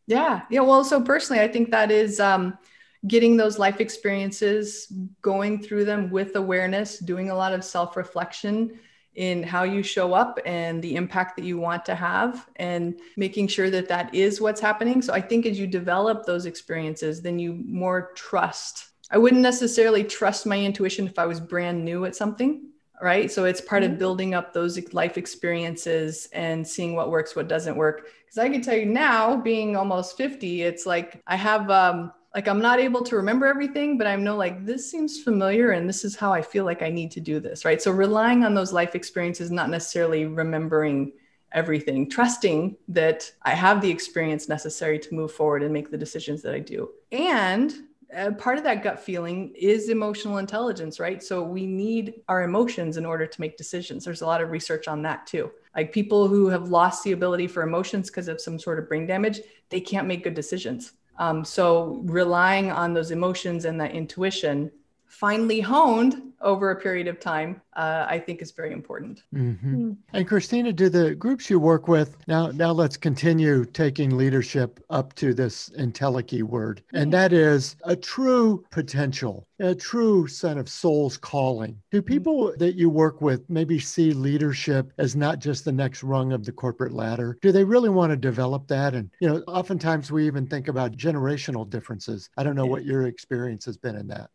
Yeah. 0.06 0.42
Yeah. 0.50 0.60
Well, 0.60 0.84
so 0.84 1.02
personally, 1.02 1.42
I 1.42 1.48
think 1.48 1.70
that 1.70 1.90
is, 1.90 2.18
um, 2.18 2.58
getting 3.06 3.36
those 3.36 3.58
life 3.58 3.80
experiences, 3.80 4.92
going 5.22 5.60
through 5.60 5.84
them 5.84 6.10
with 6.10 6.36
awareness, 6.36 6.98
doing 6.98 7.30
a 7.30 7.34
lot 7.34 7.52
of 7.52 7.64
self 7.64 7.96
reflection 7.96 8.78
in 9.14 9.42
how 9.42 9.62
you 9.62 9.82
show 9.82 10.14
up 10.14 10.38
and 10.46 10.80
the 10.82 10.96
impact 10.96 11.36
that 11.36 11.44
you 11.44 11.58
want 11.58 11.84
to 11.84 11.94
have, 11.94 12.48
and 12.56 12.98
making 13.16 13.48
sure 13.48 13.70
that 13.70 13.88
that 13.88 14.14
is 14.14 14.40
what's 14.40 14.60
happening. 14.60 15.02
So 15.02 15.12
I 15.12 15.20
think 15.20 15.46
as 15.46 15.58
you 15.58 15.66
develop 15.66 16.24
those 16.24 16.46
experiences, 16.46 17.20
then 17.20 17.38
you 17.38 17.54
more 17.66 18.12
trust. 18.14 18.88
I 19.10 19.18
wouldn't 19.18 19.42
necessarily 19.42 20.04
trust 20.04 20.46
my 20.46 20.58
intuition 20.58 21.06
if 21.06 21.18
I 21.18 21.26
was 21.26 21.40
brand 21.40 21.84
new 21.84 22.04
at 22.06 22.16
something. 22.16 22.68
Right. 23.00 23.32
So 23.32 23.46
it's 23.46 23.60
part 23.60 23.82
mm-hmm. 23.82 23.94
of 23.94 23.98
building 23.98 24.32
up 24.32 24.52
those 24.52 24.80
life 24.92 25.18
experiences 25.18 26.28
and 26.32 26.66
seeing 26.66 26.94
what 26.94 27.10
works, 27.10 27.34
what 27.34 27.48
doesn't 27.48 27.76
work. 27.76 28.06
Because 28.24 28.38
I 28.38 28.48
can 28.48 28.62
tell 28.62 28.76
you 28.76 28.86
now, 28.86 29.36
being 29.36 29.76
almost 29.76 30.16
50, 30.16 30.62
it's 30.62 30.86
like 30.86 31.20
I 31.26 31.34
have 31.34 31.68
um, 31.68 32.12
like 32.34 32.48
i'm 32.48 32.60
not 32.60 32.80
able 32.80 33.02
to 33.02 33.16
remember 33.16 33.46
everything 33.46 33.98
but 33.98 34.06
i 34.06 34.16
know 34.16 34.36
like 34.36 34.64
this 34.64 34.90
seems 34.90 35.20
familiar 35.20 35.72
and 35.72 35.88
this 35.88 36.04
is 36.04 36.16
how 36.16 36.32
i 36.32 36.40
feel 36.40 36.64
like 36.64 36.82
i 36.82 36.90
need 36.90 37.10
to 37.10 37.20
do 37.20 37.40
this 37.40 37.64
right? 37.64 37.82
So 37.82 37.90
relying 37.90 38.44
on 38.44 38.54
those 38.54 38.72
life 38.72 38.94
experiences 38.94 39.50
not 39.50 39.70
necessarily 39.70 40.26
remembering 40.26 41.12
everything 41.52 42.08
trusting 42.08 42.76
that 42.88 43.30
i 43.42 43.50
have 43.50 43.80
the 43.80 43.90
experience 43.90 44.48
necessary 44.48 44.98
to 44.98 45.14
move 45.14 45.32
forward 45.32 45.62
and 45.62 45.72
make 45.72 45.90
the 45.90 45.98
decisions 45.98 46.42
that 46.42 46.54
i 46.54 46.58
do. 46.58 46.90
And 47.10 47.72
uh, 48.16 48.30
part 48.32 48.58
of 48.58 48.64
that 48.64 48.82
gut 48.82 49.00
feeling 49.00 49.54
is 49.54 49.88
emotional 49.88 50.38
intelligence 50.38 51.00
right? 51.00 51.22
So 51.22 51.42
we 51.42 51.66
need 51.66 52.14
our 52.28 52.42
emotions 52.42 52.96
in 52.98 53.06
order 53.06 53.26
to 53.26 53.40
make 53.40 53.56
decisions. 53.56 54.04
There's 54.04 54.20
a 54.20 54.26
lot 54.26 54.42
of 54.42 54.50
research 54.50 54.86
on 54.86 55.00
that 55.02 55.26
too. 55.26 55.50
Like 55.74 55.94
people 55.94 56.28
who 56.28 56.48
have 56.48 56.68
lost 56.68 57.04
the 57.04 57.12
ability 57.12 57.46
for 57.46 57.62
emotions 57.62 58.10
because 58.10 58.28
of 58.28 58.38
some 58.38 58.58
sort 58.58 58.78
of 58.78 58.88
brain 58.88 59.06
damage 59.06 59.40
they 59.70 59.80
can't 59.80 60.06
make 60.06 60.24
good 60.24 60.34
decisions 60.34 60.92
um, 61.18 61.44
so 61.44 62.00
relying 62.04 62.70
on 62.70 62.94
those 62.94 63.10
emotions 63.10 63.64
and 63.64 63.80
that 63.80 63.92
intuition 63.92 64.70
finely 65.12 65.60
honed 65.60 66.22
over 66.40 66.70
a 66.70 66.76
period 66.76 67.06
of 67.06 67.20
time, 67.20 67.60
uh, 67.76 68.06
I 68.08 68.18
think 68.18 68.40
is 68.40 68.50
very 68.50 68.72
important. 68.72 69.22
Mm-hmm. 69.34 69.74
Mm. 69.74 69.96
And 70.14 70.26
Christina, 70.26 70.72
do 70.72 70.88
the 70.88 71.14
groups 71.14 71.50
you 71.50 71.60
work 71.60 71.86
with 71.86 72.16
now? 72.26 72.46
Now 72.48 72.72
let's 72.72 72.96
continue 72.96 73.66
taking 73.66 74.16
leadership 74.16 74.82
up 74.88 75.14
to 75.16 75.34
this 75.34 75.68
Entelechy 75.78 76.42
word, 76.42 76.82
and 76.94 77.12
that 77.12 77.34
is 77.34 77.76
a 77.84 77.94
true 77.94 78.64
potential, 78.70 79.46
a 79.60 79.74
true 79.74 80.26
set 80.26 80.56
of 80.56 80.68
soul's 80.68 81.18
calling. 81.18 81.78
Do 81.90 81.98
mm-hmm. 81.98 82.06
people 82.06 82.54
that 82.56 82.74
you 82.74 82.88
work 82.88 83.20
with 83.20 83.48
maybe 83.50 83.78
see 83.78 84.14
leadership 84.14 84.92
as 84.96 85.14
not 85.14 85.40
just 85.40 85.66
the 85.66 85.72
next 85.72 86.02
rung 86.02 86.32
of 86.32 86.46
the 86.46 86.52
corporate 86.52 86.92
ladder? 86.92 87.38
Do 87.42 87.52
they 87.52 87.64
really 87.64 87.90
want 87.90 88.10
to 88.10 88.16
develop 88.16 88.66
that? 88.68 88.94
And 88.94 89.10
you 89.20 89.28
know, 89.28 89.42
oftentimes 89.46 90.10
we 90.10 90.26
even 90.26 90.46
think 90.46 90.68
about 90.68 90.96
generational 90.96 91.68
differences. 91.68 92.30
I 92.38 92.42
don't 92.42 92.56
know 92.56 92.66
what 92.66 92.86
your 92.86 93.06
experience 93.06 93.66
has 93.66 93.76
been 93.76 93.94
in 93.94 94.08
that. 94.08 94.30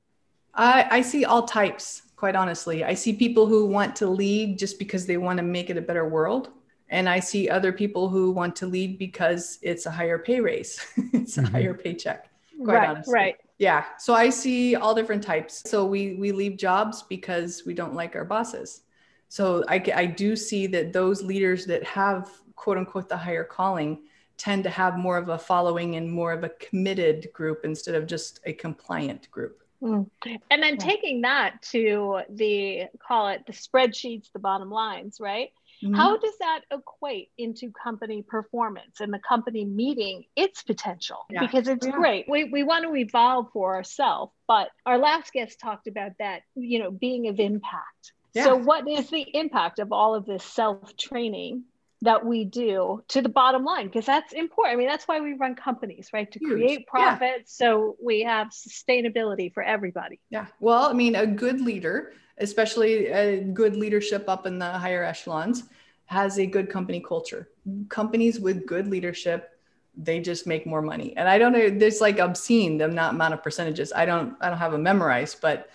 I, 0.57 0.87
I 0.89 1.01
see 1.01 1.23
all 1.23 1.43
types, 1.43 2.01
quite 2.15 2.35
honestly. 2.35 2.83
I 2.83 2.95
see 2.95 3.13
people 3.13 3.45
who 3.45 3.65
want 3.65 3.95
to 3.97 4.07
lead 4.07 4.57
just 4.57 4.79
because 4.79 5.05
they 5.05 5.17
want 5.17 5.37
to 5.37 5.43
make 5.43 5.69
it 5.69 5.77
a 5.77 5.81
better 5.81 6.07
world. 6.07 6.49
And 6.89 7.07
I 7.07 7.19
see 7.19 7.49
other 7.49 7.71
people 7.71 8.09
who 8.09 8.31
want 8.31 8.55
to 8.57 8.65
lead 8.65 8.97
because 8.97 9.59
it's 9.61 9.85
a 9.85 9.91
higher 9.91 10.17
pay 10.17 10.39
raise, 10.39 10.85
it's 11.13 11.37
a 11.37 11.41
mm-hmm. 11.41 11.53
higher 11.53 11.73
paycheck. 11.73 12.29
Quite 12.63 12.73
right, 12.73 12.89
honestly. 12.89 13.13
right. 13.13 13.35
Yeah. 13.59 13.85
So 13.99 14.13
I 14.13 14.29
see 14.29 14.75
all 14.75 14.95
different 14.95 15.23
types. 15.23 15.69
So 15.69 15.85
we 15.85 16.15
we 16.15 16.31
leave 16.31 16.57
jobs 16.57 17.03
because 17.03 17.63
we 17.65 17.73
don't 17.73 17.93
like 17.93 18.15
our 18.15 18.25
bosses. 18.25 18.81
So 19.29 19.63
I, 19.67 19.83
I 19.93 20.05
do 20.05 20.35
see 20.35 20.67
that 20.67 20.93
those 20.93 21.21
leaders 21.21 21.65
that 21.65 21.83
have 21.83 22.31
quote 22.55 22.77
unquote 22.77 23.09
the 23.09 23.17
higher 23.17 23.43
calling 23.43 24.03
tend 24.37 24.63
to 24.63 24.69
have 24.69 24.97
more 24.97 25.17
of 25.17 25.29
a 25.29 25.37
following 25.37 25.95
and 25.95 26.11
more 26.11 26.31
of 26.31 26.43
a 26.43 26.49
committed 26.49 27.27
group 27.33 27.61
instead 27.63 27.95
of 27.95 28.07
just 28.07 28.39
a 28.45 28.53
compliant 28.53 29.29
group. 29.31 29.63
Mm. 29.81 30.09
And 30.49 30.63
then 30.63 30.77
taking 30.77 31.21
that 31.21 31.61
to 31.71 32.21
the 32.29 32.85
call 33.05 33.29
it 33.29 33.45
the 33.45 33.53
spreadsheets, 33.53 34.31
the 34.31 34.39
bottom 34.39 34.71
lines, 34.71 35.17
right? 35.19 35.51
Mm-hmm. 35.83 35.93
How 35.93 36.17
does 36.17 36.33
that 36.39 36.61
equate 36.71 37.29
into 37.37 37.71
company 37.71 38.23
performance 38.23 38.99
and 38.99 39.13
the 39.13 39.19
company 39.19 39.63
meeting 39.63 40.23
its 40.35 40.63
potential? 40.63 41.25
Yeah. 41.29 41.41
Because 41.41 41.67
it's 41.67 41.85
yeah. 41.85 41.91
great. 41.91 42.25
We, 42.27 42.45
we 42.45 42.63
want 42.63 42.85
to 42.85 42.95
evolve 42.95 43.51
for 43.53 43.75
ourselves, 43.75 44.33
but 44.47 44.69
our 44.85 44.97
last 44.97 45.33
guest 45.33 45.59
talked 45.59 45.87
about 45.87 46.13
that, 46.19 46.41
you 46.55 46.79
know, 46.79 46.89
being 46.89 47.27
of 47.27 47.39
impact. 47.39 48.13
Yeah. 48.33 48.45
So, 48.45 48.55
what 48.55 48.87
is 48.87 49.09
the 49.09 49.25
impact 49.35 49.79
of 49.79 49.91
all 49.91 50.15
of 50.15 50.25
this 50.25 50.43
self 50.43 50.97
training 50.97 51.63
that 52.01 52.25
we 52.25 52.45
do 52.45 53.03
to 53.07 53.21
the 53.21 53.29
bottom 53.29 53.65
line 53.65 53.87
because 53.87 54.05
that's 54.05 54.33
important. 54.33 54.73
I 54.73 54.77
mean, 54.77 54.87
that's 54.87 55.07
why 55.07 55.19
we 55.19 55.33
run 55.33 55.55
companies, 55.55 56.09
right? 56.13 56.31
To 56.31 56.39
Huge. 56.39 56.51
create 56.51 56.87
profits 56.87 57.57
yeah. 57.59 57.67
so 57.67 57.95
we 58.03 58.21
have 58.21 58.49
sustainability 58.49 59.51
for 59.53 59.63
everybody. 59.63 60.19
Yeah. 60.29 60.45
Well, 60.59 60.83
I 60.89 60.93
mean, 60.93 61.15
a 61.15 61.25
good 61.25 61.59
leader, 61.59 62.13
especially 62.37 63.07
a 63.07 63.41
good 63.41 63.75
leadership 63.75 64.25
up 64.27 64.45
in 64.45 64.59
the 64.59 64.71
higher 64.71 65.03
echelons, 65.03 65.63
has 66.05 66.37
a 66.39 66.45
good 66.45 66.69
company 66.69 66.99
culture. 66.99 67.49
Companies 67.89 68.39
with 68.39 68.65
good 68.67 68.87
leadership, 68.87 69.59
they 69.95 70.19
just 70.19 70.45
make 70.45 70.67
more 70.67 70.83
money. 70.83 71.13
And 71.17 71.27
I 71.27 71.39
don't 71.39 71.51
know, 71.51 71.69
there's 71.69 71.99
like 71.99 72.19
obscene 72.19 72.77
the 72.77 72.87
not 72.87 73.15
amount 73.15 73.33
of 73.33 73.41
percentages. 73.41 73.91
I 73.91 74.05
don't 74.05 74.35
I 74.39 74.49
don't 74.49 74.59
have 74.59 74.71
them 74.71 74.83
memorized, 74.83 75.41
but 75.41 75.69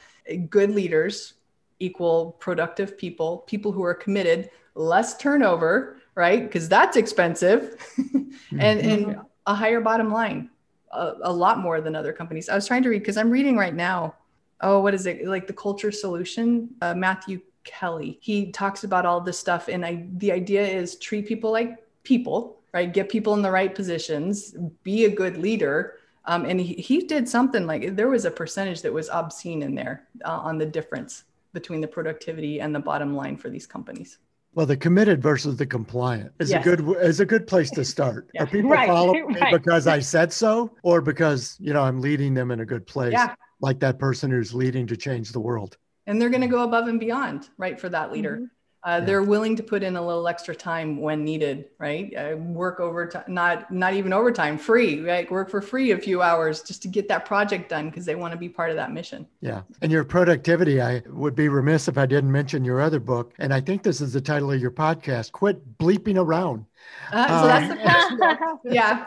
good 0.49 0.71
leaders 0.71 1.35
equal 1.81 2.37
productive 2.39 2.97
people, 2.97 3.39
people 3.39 3.73
who 3.73 3.83
are 3.83 3.95
committed, 3.95 4.51
less 4.77 5.17
turnover, 5.17 5.97
right? 6.15 6.43
Because 6.43 6.69
that's 6.69 6.97
expensive, 6.97 7.77
and 7.97 8.35
and 8.61 9.07
mm-hmm. 9.07 9.21
a 9.47 9.55
higher 9.55 9.81
bottom 9.81 10.13
line, 10.13 10.51
a, 10.91 11.15
a, 11.23 11.33
lot 11.33 11.59
more 11.59 11.81
than 11.81 11.97
other 11.97 12.13
companies. 12.13 12.49
I 12.49 12.55
was 12.55 12.67
trying 12.67 12.83
to 12.83 12.89
read 12.89 13.01
because 13.01 13.17
I'm 13.17 13.31
reading 13.31 13.57
right 13.57 13.75
now. 13.75 14.15
Oh, 14.61 14.81
what 14.81 14.95
is 14.95 15.07
it 15.07 15.27
like? 15.27 15.47
The 15.47 15.53
Culture 15.53 15.91
Solution, 15.91 16.71
uh, 16.81 16.95
Matthew 16.95 17.41
Kelly. 17.65 18.19
He 18.21 18.53
talks 18.53 18.85
about 18.85 19.07
all 19.07 19.21
this 19.21 19.39
stuff, 19.39 19.69
and 19.69 19.85
I 19.85 20.07
the 20.17 20.33
idea 20.33 20.67
is 20.67 20.97
treat 20.97 21.27
people 21.27 21.51
like 21.51 21.79
people, 22.05 22.61
right? 22.73 22.93
Get 22.93 23.09
people 23.09 23.35
in 23.35 23.43
the 23.43 23.51
right 23.51 23.75
positions, 23.75 24.55
be 24.83 25.05
a 25.05 25.11
good 25.11 25.37
leader. 25.37 25.99
Um, 26.25 26.45
and 26.45 26.61
he, 26.61 26.75
he 26.75 27.01
did 27.01 27.29
something 27.29 27.67
like 27.67 27.97
there 27.97 28.09
was 28.09 28.25
a 28.25 28.31
percentage 28.31 28.83
that 28.83 28.93
was 28.93 29.09
obscene 29.09 29.63
in 29.63 29.75
there 29.75 30.07
uh, 30.25 30.39
on 30.39 30.57
the 30.57 30.67
difference 30.67 31.25
between 31.53 31.81
the 31.81 31.89
productivity 31.89 32.61
and 32.61 32.73
the 32.73 32.79
bottom 32.79 33.15
line 33.15 33.37
for 33.37 33.51
these 33.51 33.67
companies. 33.67 34.19
Well, 34.55 34.67
the 34.67 34.77
committed 34.77 35.23
versus 35.23 35.57
the 35.57 35.67
compliant 35.67 36.33
is 36.39 36.51
yes. 36.51 36.61
a 36.61 36.65
good 36.65 36.97
is 37.01 37.21
a 37.21 37.27
good 37.27 37.47
place 37.47 37.71
to 37.71 37.85
start. 37.95 38.29
yeah. 38.35 38.43
Are 38.43 38.47
people 38.47 38.71
right, 38.71 38.89
following 38.89 39.27
right. 39.35 39.53
me 39.53 39.59
because 39.59 39.87
I 39.87 39.99
said 40.15 40.33
so, 40.33 40.77
or 40.83 41.01
because 41.01 41.57
you 41.61 41.73
know 41.73 41.83
I'm 41.83 42.01
leading 42.01 42.35
them 42.35 42.51
in 42.51 42.61
a 42.61 42.67
good 42.67 42.87
place, 42.87 43.13
yeah. 43.13 43.35
like 43.61 43.81
that 43.81 43.99
person 43.99 44.31
who's 44.31 44.53
leading 44.55 44.87
to 44.89 44.97
change 44.97 45.33
the 45.33 45.41
world? 45.41 45.77
And 46.07 46.21
they're 46.21 46.31
going 46.31 46.43
to 46.43 46.49
go 46.49 46.65
above 46.65 46.89
and 46.89 46.99
beyond, 46.99 47.49
right, 47.59 47.81
for 47.81 47.89
that 47.89 48.13
leader. 48.13 48.37
Mm-hmm 48.37 48.45
uh, 48.85 49.01
they're 49.01 49.23
willing 49.23 49.55
to 49.55 49.63
put 49.63 49.83
in 49.83 49.97
a 49.97 50.05
little 50.05 50.27
extra 50.27 50.55
time 50.55 51.01
when 51.01 51.25
needed 51.25 51.67
right? 51.79 52.13
Uh, 52.17 52.37
work 52.37 52.81
overtime 52.81 53.25
not 53.29 53.71
not 53.71 53.95
even 53.95 54.13
overtime 54.13 54.59
free 54.59 55.01
right? 55.01 55.31
Work 55.31 55.51
for 55.51 55.61
free 55.61 55.93
a 55.93 55.99
few 55.99 56.21
hours 56.23 56.63
just 56.63 56.83
to 56.83 56.89
get 56.89 57.09
that 57.09 57.25
project 57.25 57.69
done 57.69 57.91
because 57.91 58.05
they 58.05 58.15
want 58.15 58.33
to 58.33 58.39
be 58.39 58.49
part 58.49 58.71
of 58.71 58.77
that 58.77 58.93
mission. 58.93 59.27
Yeah. 59.41 59.63
And 59.83 59.93
your 59.93 60.05
productivity 60.05 60.81
i 60.81 61.03
would 61.07 61.35
be 61.35 61.49
remiss 61.49 61.89
if 61.89 61.97
i 61.97 62.07
didn't 62.07 62.33
mention 62.33 62.65
your 62.65 62.81
other 62.81 63.01
book 63.01 63.35
and 63.39 63.55
i 63.55 63.61
think 63.61 63.83
this 63.83 64.01
is 64.01 64.13
the 64.13 64.21
title 64.21 64.51
of 64.51 64.61
your 64.61 64.71
podcast 64.71 65.33
quit 65.33 65.79
bleeping 65.79 66.19
around. 66.19 66.65
Uh, 67.13 67.41
so 67.41 67.47
that's 67.47 68.17
the 68.17 68.47
um, 68.47 68.61
yeah. 68.65 69.07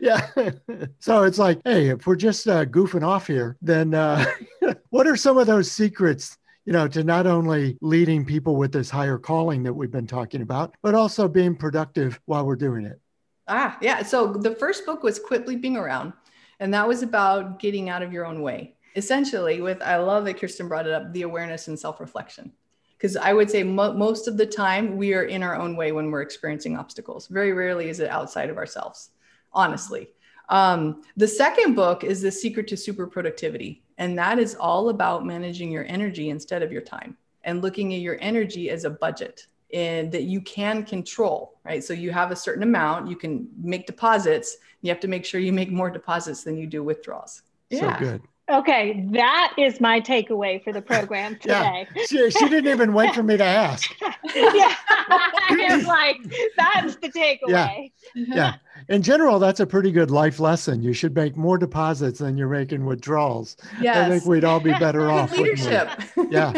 Yeah. 0.00 0.50
So 0.98 1.22
it's 1.22 1.38
like 1.38 1.60
hey 1.64 1.88
if 1.88 2.06
we're 2.06 2.16
just 2.16 2.46
uh, 2.46 2.66
goofing 2.66 3.06
off 3.06 3.26
here 3.26 3.56
then 3.62 3.94
uh, 3.94 4.24
what 4.90 5.06
are 5.06 5.16
some 5.16 5.38
of 5.38 5.46
those 5.46 5.70
secrets 5.70 6.36
you 6.64 6.72
know, 6.72 6.88
to 6.88 7.04
not 7.04 7.26
only 7.26 7.76
leading 7.80 8.24
people 8.24 8.56
with 8.56 8.72
this 8.72 8.88
higher 8.90 9.18
calling 9.18 9.62
that 9.64 9.72
we've 9.72 9.90
been 9.90 10.06
talking 10.06 10.42
about, 10.42 10.74
but 10.82 10.94
also 10.94 11.28
being 11.28 11.54
productive 11.54 12.20
while 12.24 12.46
we're 12.46 12.56
doing 12.56 12.84
it. 12.84 13.00
Ah, 13.48 13.76
yeah. 13.82 14.02
So 14.02 14.32
the 14.32 14.54
first 14.54 14.86
book 14.86 15.02
was 15.02 15.18
Quit 15.18 15.46
Bleeping 15.46 15.76
Around, 15.76 16.14
and 16.60 16.72
that 16.72 16.88
was 16.88 17.02
about 17.02 17.58
getting 17.58 17.90
out 17.90 18.02
of 18.02 18.12
your 18.12 18.24
own 18.24 18.40
way. 18.40 18.76
Essentially, 18.96 19.60
with 19.60 19.82
I 19.82 19.96
love 19.96 20.24
that 20.24 20.38
Kirsten 20.38 20.68
brought 20.68 20.86
it 20.86 20.92
up 20.92 21.12
the 21.12 21.22
awareness 21.22 21.68
and 21.68 21.78
self 21.78 22.00
reflection. 22.00 22.52
Because 22.96 23.16
I 23.16 23.34
would 23.34 23.50
say 23.50 23.62
mo- 23.62 23.92
most 23.92 24.28
of 24.28 24.38
the 24.38 24.46
time 24.46 24.96
we 24.96 25.12
are 25.12 25.24
in 25.24 25.42
our 25.42 25.56
own 25.56 25.76
way 25.76 25.92
when 25.92 26.10
we're 26.10 26.22
experiencing 26.22 26.78
obstacles. 26.78 27.26
Very 27.26 27.52
rarely 27.52 27.90
is 27.90 28.00
it 28.00 28.08
outside 28.08 28.48
of 28.48 28.56
ourselves, 28.56 29.10
honestly. 29.52 30.08
Um, 30.48 31.02
the 31.16 31.28
second 31.28 31.74
book 31.74 32.04
is 32.04 32.22
The 32.22 32.30
Secret 32.30 32.68
to 32.68 32.76
Super 32.76 33.06
Productivity. 33.06 33.83
And 33.98 34.18
that 34.18 34.38
is 34.38 34.54
all 34.54 34.88
about 34.88 35.24
managing 35.24 35.70
your 35.70 35.84
energy 35.84 36.30
instead 36.30 36.62
of 36.62 36.72
your 36.72 36.82
time 36.82 37.16
and 37.44 37.62
looking 37.62 37.94
at 37.94 38.00
your 38.00 38.18
energy 38.20 38.70
as 38.70 38.84
a 38.84 38.90
budget 38.90 39.46
and 39.72 40.10
that 40.12 40.22
you 40.22 40.40
can 40.40 40.84
control, 40.84 41.58
right? 41.64 41.82
So 41.82 41.92
you 41.92 42.10
have 42.12 42.30
a 42.30 42.36
certain 42.36 42.62
amount, 42.62 43.08
you 43.08 43.16
can 43.16 43.48
make 43.60 43.86
deposits. 43.86 44.56
You 44.82 44.90
have 44.90 45.00
to 45.00 45.08
make 45.08 45.24
sure 45.24 45.40
you 45.40 45.52
make 45.52 45.70
more 45.70 45.90
deposits 45.90 46.44
than 46.44 46.58
you 46.58 46.66
do 46.66 46.82
withdrawals. 46.82 47.42
Yeah. 47.70 47.98
So 47.98 48.04
good. 48.04 48.22
Okay, 48.50 49.06
that 49.12 49.54
is 49.56 49.80
my 49.80 50.00
takeaway 50.00 50.62
for 50.62 50.72
the 50.72 50.82
program 50.82 51.36
today. 51.40 51.86
yeah, 51.94 52.02
she, 52.06 52.30
she, 52.30 52.48
didn't 52.48 52.70
even 52.70 52.92
wait 52.92 53.14
for 53.14 53.22
me 53.22 53.38
to 53.38 53.44
ask. 53.44 53.90
yeah, 54.34 54.74
I 54.88 55.68
was 55.70 55.86
like, 55.86 56.16
that's 56.56 56.96
the 56.96 57.08
takeaway. 57.08 57.48
Yeah. 57.48 57.68
Mm-hmm. 58.16 58.32
yeah, 58.32 58.54
in 58.90 59.02
general, 59.02 59.38
that's 59.38 59.60
a 59.60 59.66
pretty 59.66 59.90
good 59.90 60.10
life 60.10 60.40
lesson. 60.40 60.82
You 60.82 60.92
should 60.92 61.14
make 61.14 61.36
more 61.36 61.56
deposits 61.56 62.18
than 62.18 62.36
you're 62.36 62.48
making 62.48 62.84
withdrawals. 62.84 63.56
Yes. 63.80 63.96
I 63.96 64.08
think 64.10 64.26
we'd 64.26 64.44
all 64.44 64.60
be 64.60 64.72
better 64.72 65.10
off. 65.10 65.32
Leadership. 65.32 65.88
Yeah. 66.30 66.52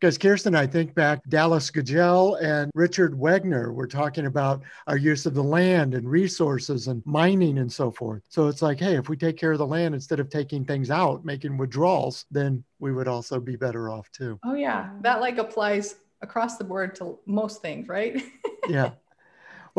Because 0.00 0.16
Kirsten, 0.16 0.54
I 0.54 0.66
think 0.66 0.94
back 0.94 1.20
Dallas 1.28 1.70
Gugel 1.70 2.40
and 2.40 2.70
Richard 2.74 3.14
Wegner 3.14 3.74
were 3.74 3.86
talking 3.88 4.26
about 4.26 4.62
our 4.86 4.96
use 4.96 5.26
of 5.26 5.34
the 5.34 5.42
land 5.42 5.94
and 5.94 6.08
resources 6.08 6.86
and 6.86 7.02
mining 7.04 7.58
and 7.58 7.72
so 7.72 7.90
forth. 7.90 8.22
So 8.28 8.46
it's 8.46 8.62
like, 8.62 8.78
hey, 8.78 8.96
if 8.96 9.08
we 9.08 9.16
take 9.16 9.36
care 9.36 9.52
of 9.52 9.58
the 9.58 9.66
land 9.66 9.94
instead 9.94 10.20
of 10.20 10.30
taking 10.30 10.64
things 10.64 10.90
out, 10.90 11.24
making 11.24 11.56
withdrawals, 11.56 12.26
then 12.30 12.62
we 12.78 12.92
would 12.92 13.08
also 13.08 13.40
be 13.40 13.56
better 13.56 13.90
off 13.90 14.08
too. 14.12 14.38
Oh 14.44 14.54
yeah, 14.54 14.90
that 15.00 15.20
like 15.20 15.38
applies 15.38 15.96
across 16.22 16.58
the 16.58 16.64
board 16.64 16.94
to 16.96 17.18
most 17.26 17.60
things, 17.60 17.88
right? 17.88 18.22
yeah. 18.68 18.90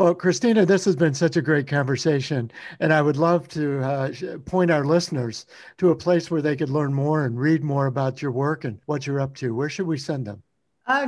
Well, 0.00 0.14
Christina, 0.14 0.64
this 0.64 0.86
has 0.86 0.96
been 0.96 1.12
such 1.12 1.36
a 1.36 1.42
great 1.42 1.66
conversation. 1.66 2.50
And 2.78 2.90
I 2.90 3.02
would 3.02 3.18
love 3.18 3.48
to 3.48 3.80
uh, 3.80 4.10
point 4.46 4.70
our 4.70 4.82
listeners 4.82 5.44
to 5.76 5.90
a 5.90 5.94
place 5.94 6.30
where 6.30 6.40
they 6.40 6.56
could 6.56 6.70
learn 6.70 6.94
more 6.94 7.26
and 7.26 7.38
read 7.38 7.62
more 7.62 7.84
about 7.84 8.22
your 8.22 8.30
work 8.30 8.64
and 8.64 8.80
what 8.86 9.06
you're 9.06 9.20
up 9.20 9.34
to. 9.34 9.54
Where 9.54 9.68
should 9.68 9.86
we 9.86 9.98
send 9.98 10.26
them? 10.26 10.42
Uh, 10.86 11.06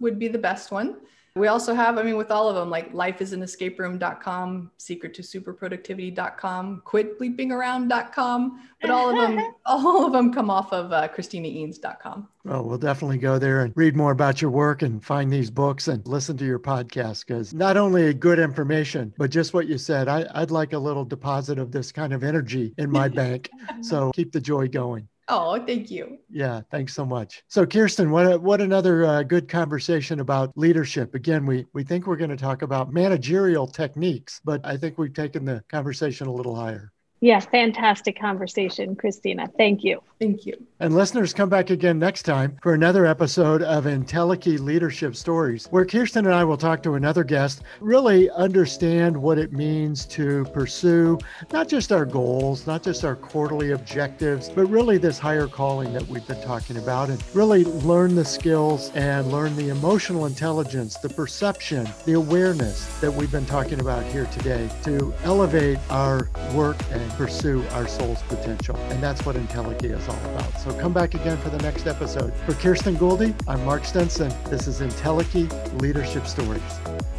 would 0.00 0.18
be 0.18 0.26
the 0.26 0.36
best 0.36 0.72
one. 0.72 0.96
We 1.36 1.48
also 1.48 1.74
have, 1.74 1.98
I 1.98 2.04
mean, 2.04 2.16
with 2.16 2.30
all 2.30 2.48
of 2.48 2.54
them, 2.54 2.70
like 2.70 2.92
lifeisanescaperoom.com, 2.92 4.70
secret 4.76 5.14
to 5.14 5.22
superproductivity.com, 5.22 6.82
quit 6.84 7.18
bleeping 7.18 7.50
around.com, 7.50 8.60
but 8.80 8.90
all 8.90 9.10
of 9.10 9.16
them, 9.16 9.44
all 9.66 10.06
of 10.06 10.12
them 10.12 10.32
come 10.32 10.48
off 10.48 10.72
of 10.72 10.92
uh, 10.92 11.08
ChristinaEanes.com. 11.08 12.28
Well, 12.44 12.64
we'll 12.64 12.78
definitely 12.78 13.18
go 13.18 13.40
there 13.40 13.62
and 13.62 13.72
read 13.74 13.96
more 13.96 14.12
about 14.12 14.40
your 14.40 14.52
work 14.52 14.82
and 14.82 15.04
find 15.04 15.32
these 15.32 15.50
books 15.50 15.88
and 15.88 16.06
listen 16.06 16.36
to 16.36 16.44
your 16.44 16.60
podcast 16.60 17.26
because 17.26 17.52
not 17.52 17.76
only 17.76 18.14
good 18.14 18.38
information, 18.38 19.12
but 19.18 19.30
just 19.30 19.52
what 19.52 19.66
you 19.66 19.76
said, 19.76 20.06
I, 20.06 20.26
I'd 20.36 20.52
like 20.52 20.72
a 20.72 20.78
little 20.78 21.04
deposit 21.04 21.58
of 21.58 21.72
this 21.72 21.90
kind 21.90 22.12
of 22.12 22.22
energy 22.22 22.74
in 22.78 22.92
my 22.92 23.08
bank. 23.22 23.50
So 23.80 24.12
keep 24.12 24.30
the 24.30 24.40
joy 24.40 24.68
going. 24.68 25.08
Oh, 25.28 25.64
thank 25.64 25.90
you. 25.90 26.18
Yeah, 26.30 26.62
thanks 26.70 26.94
so 26.94 27.04
much. 27.06 27.42
So, 27.48 27.64
Kirsten, 27.64 28.10
what 28.10 28.42
what 28.42 28.60
another 28.60 29.04
uh, 29.04 29.22
good 29.22 29.48
conversation 29.48 30.20
about 30.20 30.52
leadership. 30.56 31.14
Again, 31.14 31.46
we 31.46 31.66
we 31.72 31.84
think 31.84 32.06
we're 32.06 32.16
going 32.16 32.30
to 32.30 32.36
talk 32.36 32.62
about 32.62 32.92
managerial 32.92 33.66
techniques, 33.66 34.40
but 34.44 34.60
I 34.64 34.76
think 34.76 34.98
we've 34.98 35.14
taken 35.14 35.44
the 35.44 35.62
conversation 35.68 36.26
a 36.26 36.32
little 36.32 36.54
higher. 36.54 36.92
Yes, 37.24 37.46
fantastic 37.46 38.20
conversation, 38.20 38.94
Christina. 38.94 39.48
Thank 39.56 39.82
you. 39.82 40.02
Thank 40.20 40.44
you. 40.44 40.62
And 40.80 40.94
listeners, 40.94 41.32
come 41.32 41.48
back 41.48 41.70
again 41.70 41.98
next 41.98 42.24
time 42.24 42.58
for 42.62 42.74
another 42.74 43.06
episode 43.06 43.62
of 43.62 43.84
Entelechy 43.84 44.60
Leadership 44.60 45.16
Stories, 45.16 45.64
where 45.70 45.86
Kirsten 45.86 46.26
and 46.26 46.34
I 46.34 46.44
will 46.44 46.58
talk 46.58 46.82
to 46.82 46.96
another 46.96 47.24
guest, 47.24 47.62
really 47.80 48.28
understand 48.28 49.16
what 49.16 49.38
it 49.38 49.54
means 49.54 50.04
to 50.06 50.44
pursue 50.52 51.18
not 51.50 51.66
just 51.66 51.92
our 51.92 52.04
goals, 52.04 52.66
not 52.66 52.82
just 52.82 53.06
our 53.06 53.16
quarterly 53.16 53.70
objectives, 53.70 54.50
but 54.50 54.66
really 54.66 54.98
this 54.98 55.18
higher 55.18 55.46
calling 55.46 55.94
that 55.94 56.06
we've 56.08 56.26
been 56.26 56.42
talking 56.42 56.76
about, 56.76 57.08
and 57.08 57.24
really 57.32 57.64
learn 57.64 58.14
the 58.14 58.24
skills 58.24 58.90
and 58.94 59.32
learn 59.32 59.56
the 59.56 59.70
emotional 59.70 60.26
intelligence, 60.26 60.98
the 60.98 61.08
perception, 61.08 61.88
the 62.04 62.12
awareness 62.12 62.84
that 63.00 63.10
we've 63.10 63.32
been 63.32 63.46
talking 63.46 63.80
about 63.80 64.04
here 64.04 64.26
today 64.26 64.68
to 64.82 65.14
elevate 65.24 65.78
our 65.88 66.28
work 66.52 66.76
and 66.90 67.13
pursue 67.16 67.64
our 67.72 67.86
soul's 67.86 68.22
potential. 68.22 68.76
And 68.90 69.02
that's 69.02 69.24
what 69.24 69.36
Entelechy 69.36 69.90
is 69.90 70.08
all 70.08 70.24
about. 70.34 70.52
So 70.60 70.72
come 70.78 70.92
back 70.92 71.14
again 71.14 71.36
for 71.38 71.50
the 71.50 71.58
next 71.58 71.86
episode. 71.86 72.32
For 72.46 72.54
Kirsten 72.54 72.96
Gouldy, 72.96 73.34
I'm 73.48 73.64
Mark 73.64 73.84
Stinson. 73.84 74.32
This 74.50 74.66
is 74.66 74.80
Entelechy 74.80 75.48
Leadership 75.80 76.26
Stories. 76.26 76.62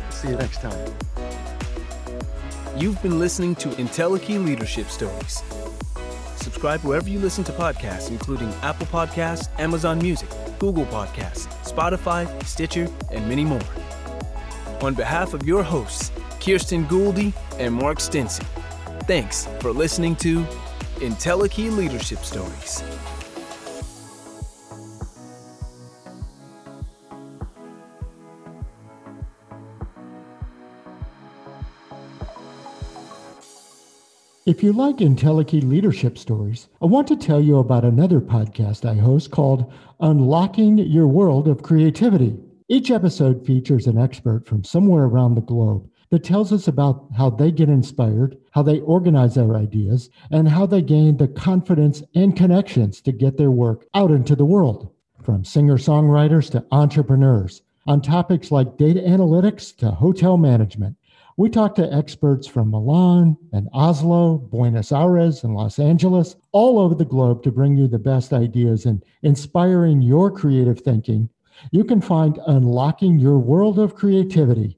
See 0.10 0.29
you 0.29 0.36
next 0.36 0.62
time. 0.62 0.93
You've 2.77 3.01
been 3.01 3.19
listening 3.19 3.55
to 3.55 3.69
Entelechy 3.69 4.43
Leadership 4.43 4.88
Stories. 4.88 5.43
Subscribe 6.36 6.81
wherever 6.81 7.10
you 7.10 7.19
listen 7.19 7.43
to 7.45 7.51
podcasts, 7.53 8.10
including 8.10 8.49
Apple 8.62 8.86
Podcasts, 8.88 9.47
Amazon 9.60 9.97
Music, 9.99 10.29
Google 10.60 10.86
Podcasts, 10.88 11.47
Spotify, 11.63 12.27
Stitcher, 12.43 12.88
and 13.12 13.27
many 13.27 13.43
more. 13.43 13.62
On 14.81 14.93
behalf 14.93 15.34
of 15.34 15.45
your 15.45 15.63
hosts, 15.63 16.12
Kirsten 16.39 16.86
Gouldy 16.86 17.34
and 17.58 17.73
Mark 17.73 17.99
Stinson, 17.99 18.45
Thanks 19.08 19.48
for 19.60 19.72
listening 19.72 20.15
to 20.18 20.41
Entelechy 20.96 21.70
Leadership 21.70 22.18
Stories. 22.20 22.82
If 34.48 34.63
you 34.63 34.74
like 34.74 34.98
Entelechy 34.98 35.62
leadership 35.63 36.18
stories, 36.18 36.68
I 36.82 36.88
want 36.88 37.08
to 37.10 37.15
tell 37.15 37.39
you 37.39 37.60
about 37.60 37.86
another 37.86 38.20
podcast 38.20 38.89
I 38.89 38.96
host 38.96 39.30
called 39.30 39.72
Unlocking 40.00 40.80
Your 40.80 41.06
World 41.06 41.48
of 41.48 41.62
Creativity. 41.62 42.36
Each 42.70 42.89
episode 42.89 43.46
features 43.46 43.86
an 43.86 44.00
expert 44.00 44.48
from 44.48 44.63
somewhere 44.63 45.04
around 45.04 45.36
the 45.36 45.41
globe 45.41 45.88
that 46.15 46.23
tells 46.23 46.54
us 46.54 46.69
about 46.69 47.08
how 47.17 47.30
they 47.30 47.51
get 47.51 47.67
inspired, 47.67 48.38
how 48.51 48.63
they 48.63 48.80
organize 48.80 49.36
their 49.36 49.58
ideas, 49.58 50.10
and 50.32 50.47
how 50.47 50.65
they 50.65 50.82
gain 50.82 51.17
the 51.17 51.28
confidence 51.28 52.01
and 52.15 52.38
connections 52.38 53.01
to 53.01 53.12
get 53.12 53.36
their 53.36 53.51
work 53.51 53.86
out 53.93 54.12
into 54.12 54.34
the 54.34 54.45
world. 54.45 54.89
From 55.23 55.43
singer 55.43 55.78
songwriters 55.78 56.49
to 56.51 56.65
entrepreneurs, 56.71 57.63
on 57.86 57.99
topics 57.99 58.49
like 58.49 58.78
data 58.78 59.01
analytics 59.01 59.75
to 59.75 59.91
hotel 59.91 60.38
management. 60.38 60.95
We 61.36 61.49
talk 61.49 61.75
to 61.75 61.93
experts 61.93 62.47
from 62.47 62.71
Milan 62.71 63.36
and 63.51 63.67
Oslo, 63.73 64.38
Buenos 64.38 64.93
Aires, 64.93 65.43
and 65.43 65.54
Los 65.54 65.80
Angeles, 65.80 66.38
all 66.54 66.80
over 66.80 66.95
the 66.95 67.04
globe 67.04 67.43
to 67.43 67.51
bring 67.51 67.75
you 67.75 67.89
the 67.89 67.99
best 67.99 68.32
ideas 68.32 68.86
and 68.86 69.04
inspiring 69.21 70.01
your 70.01 70.32
creative 70.32 70.80
thinking. 70.80 71.28
You 71.71 71.84
can 71.84 71.99
find 71.99 72.39
Unlocking 72.47 73.19
Your 73.19 73.38
World 73.38 73.80
of 73.80 73.95
Creativity 73.95 74.78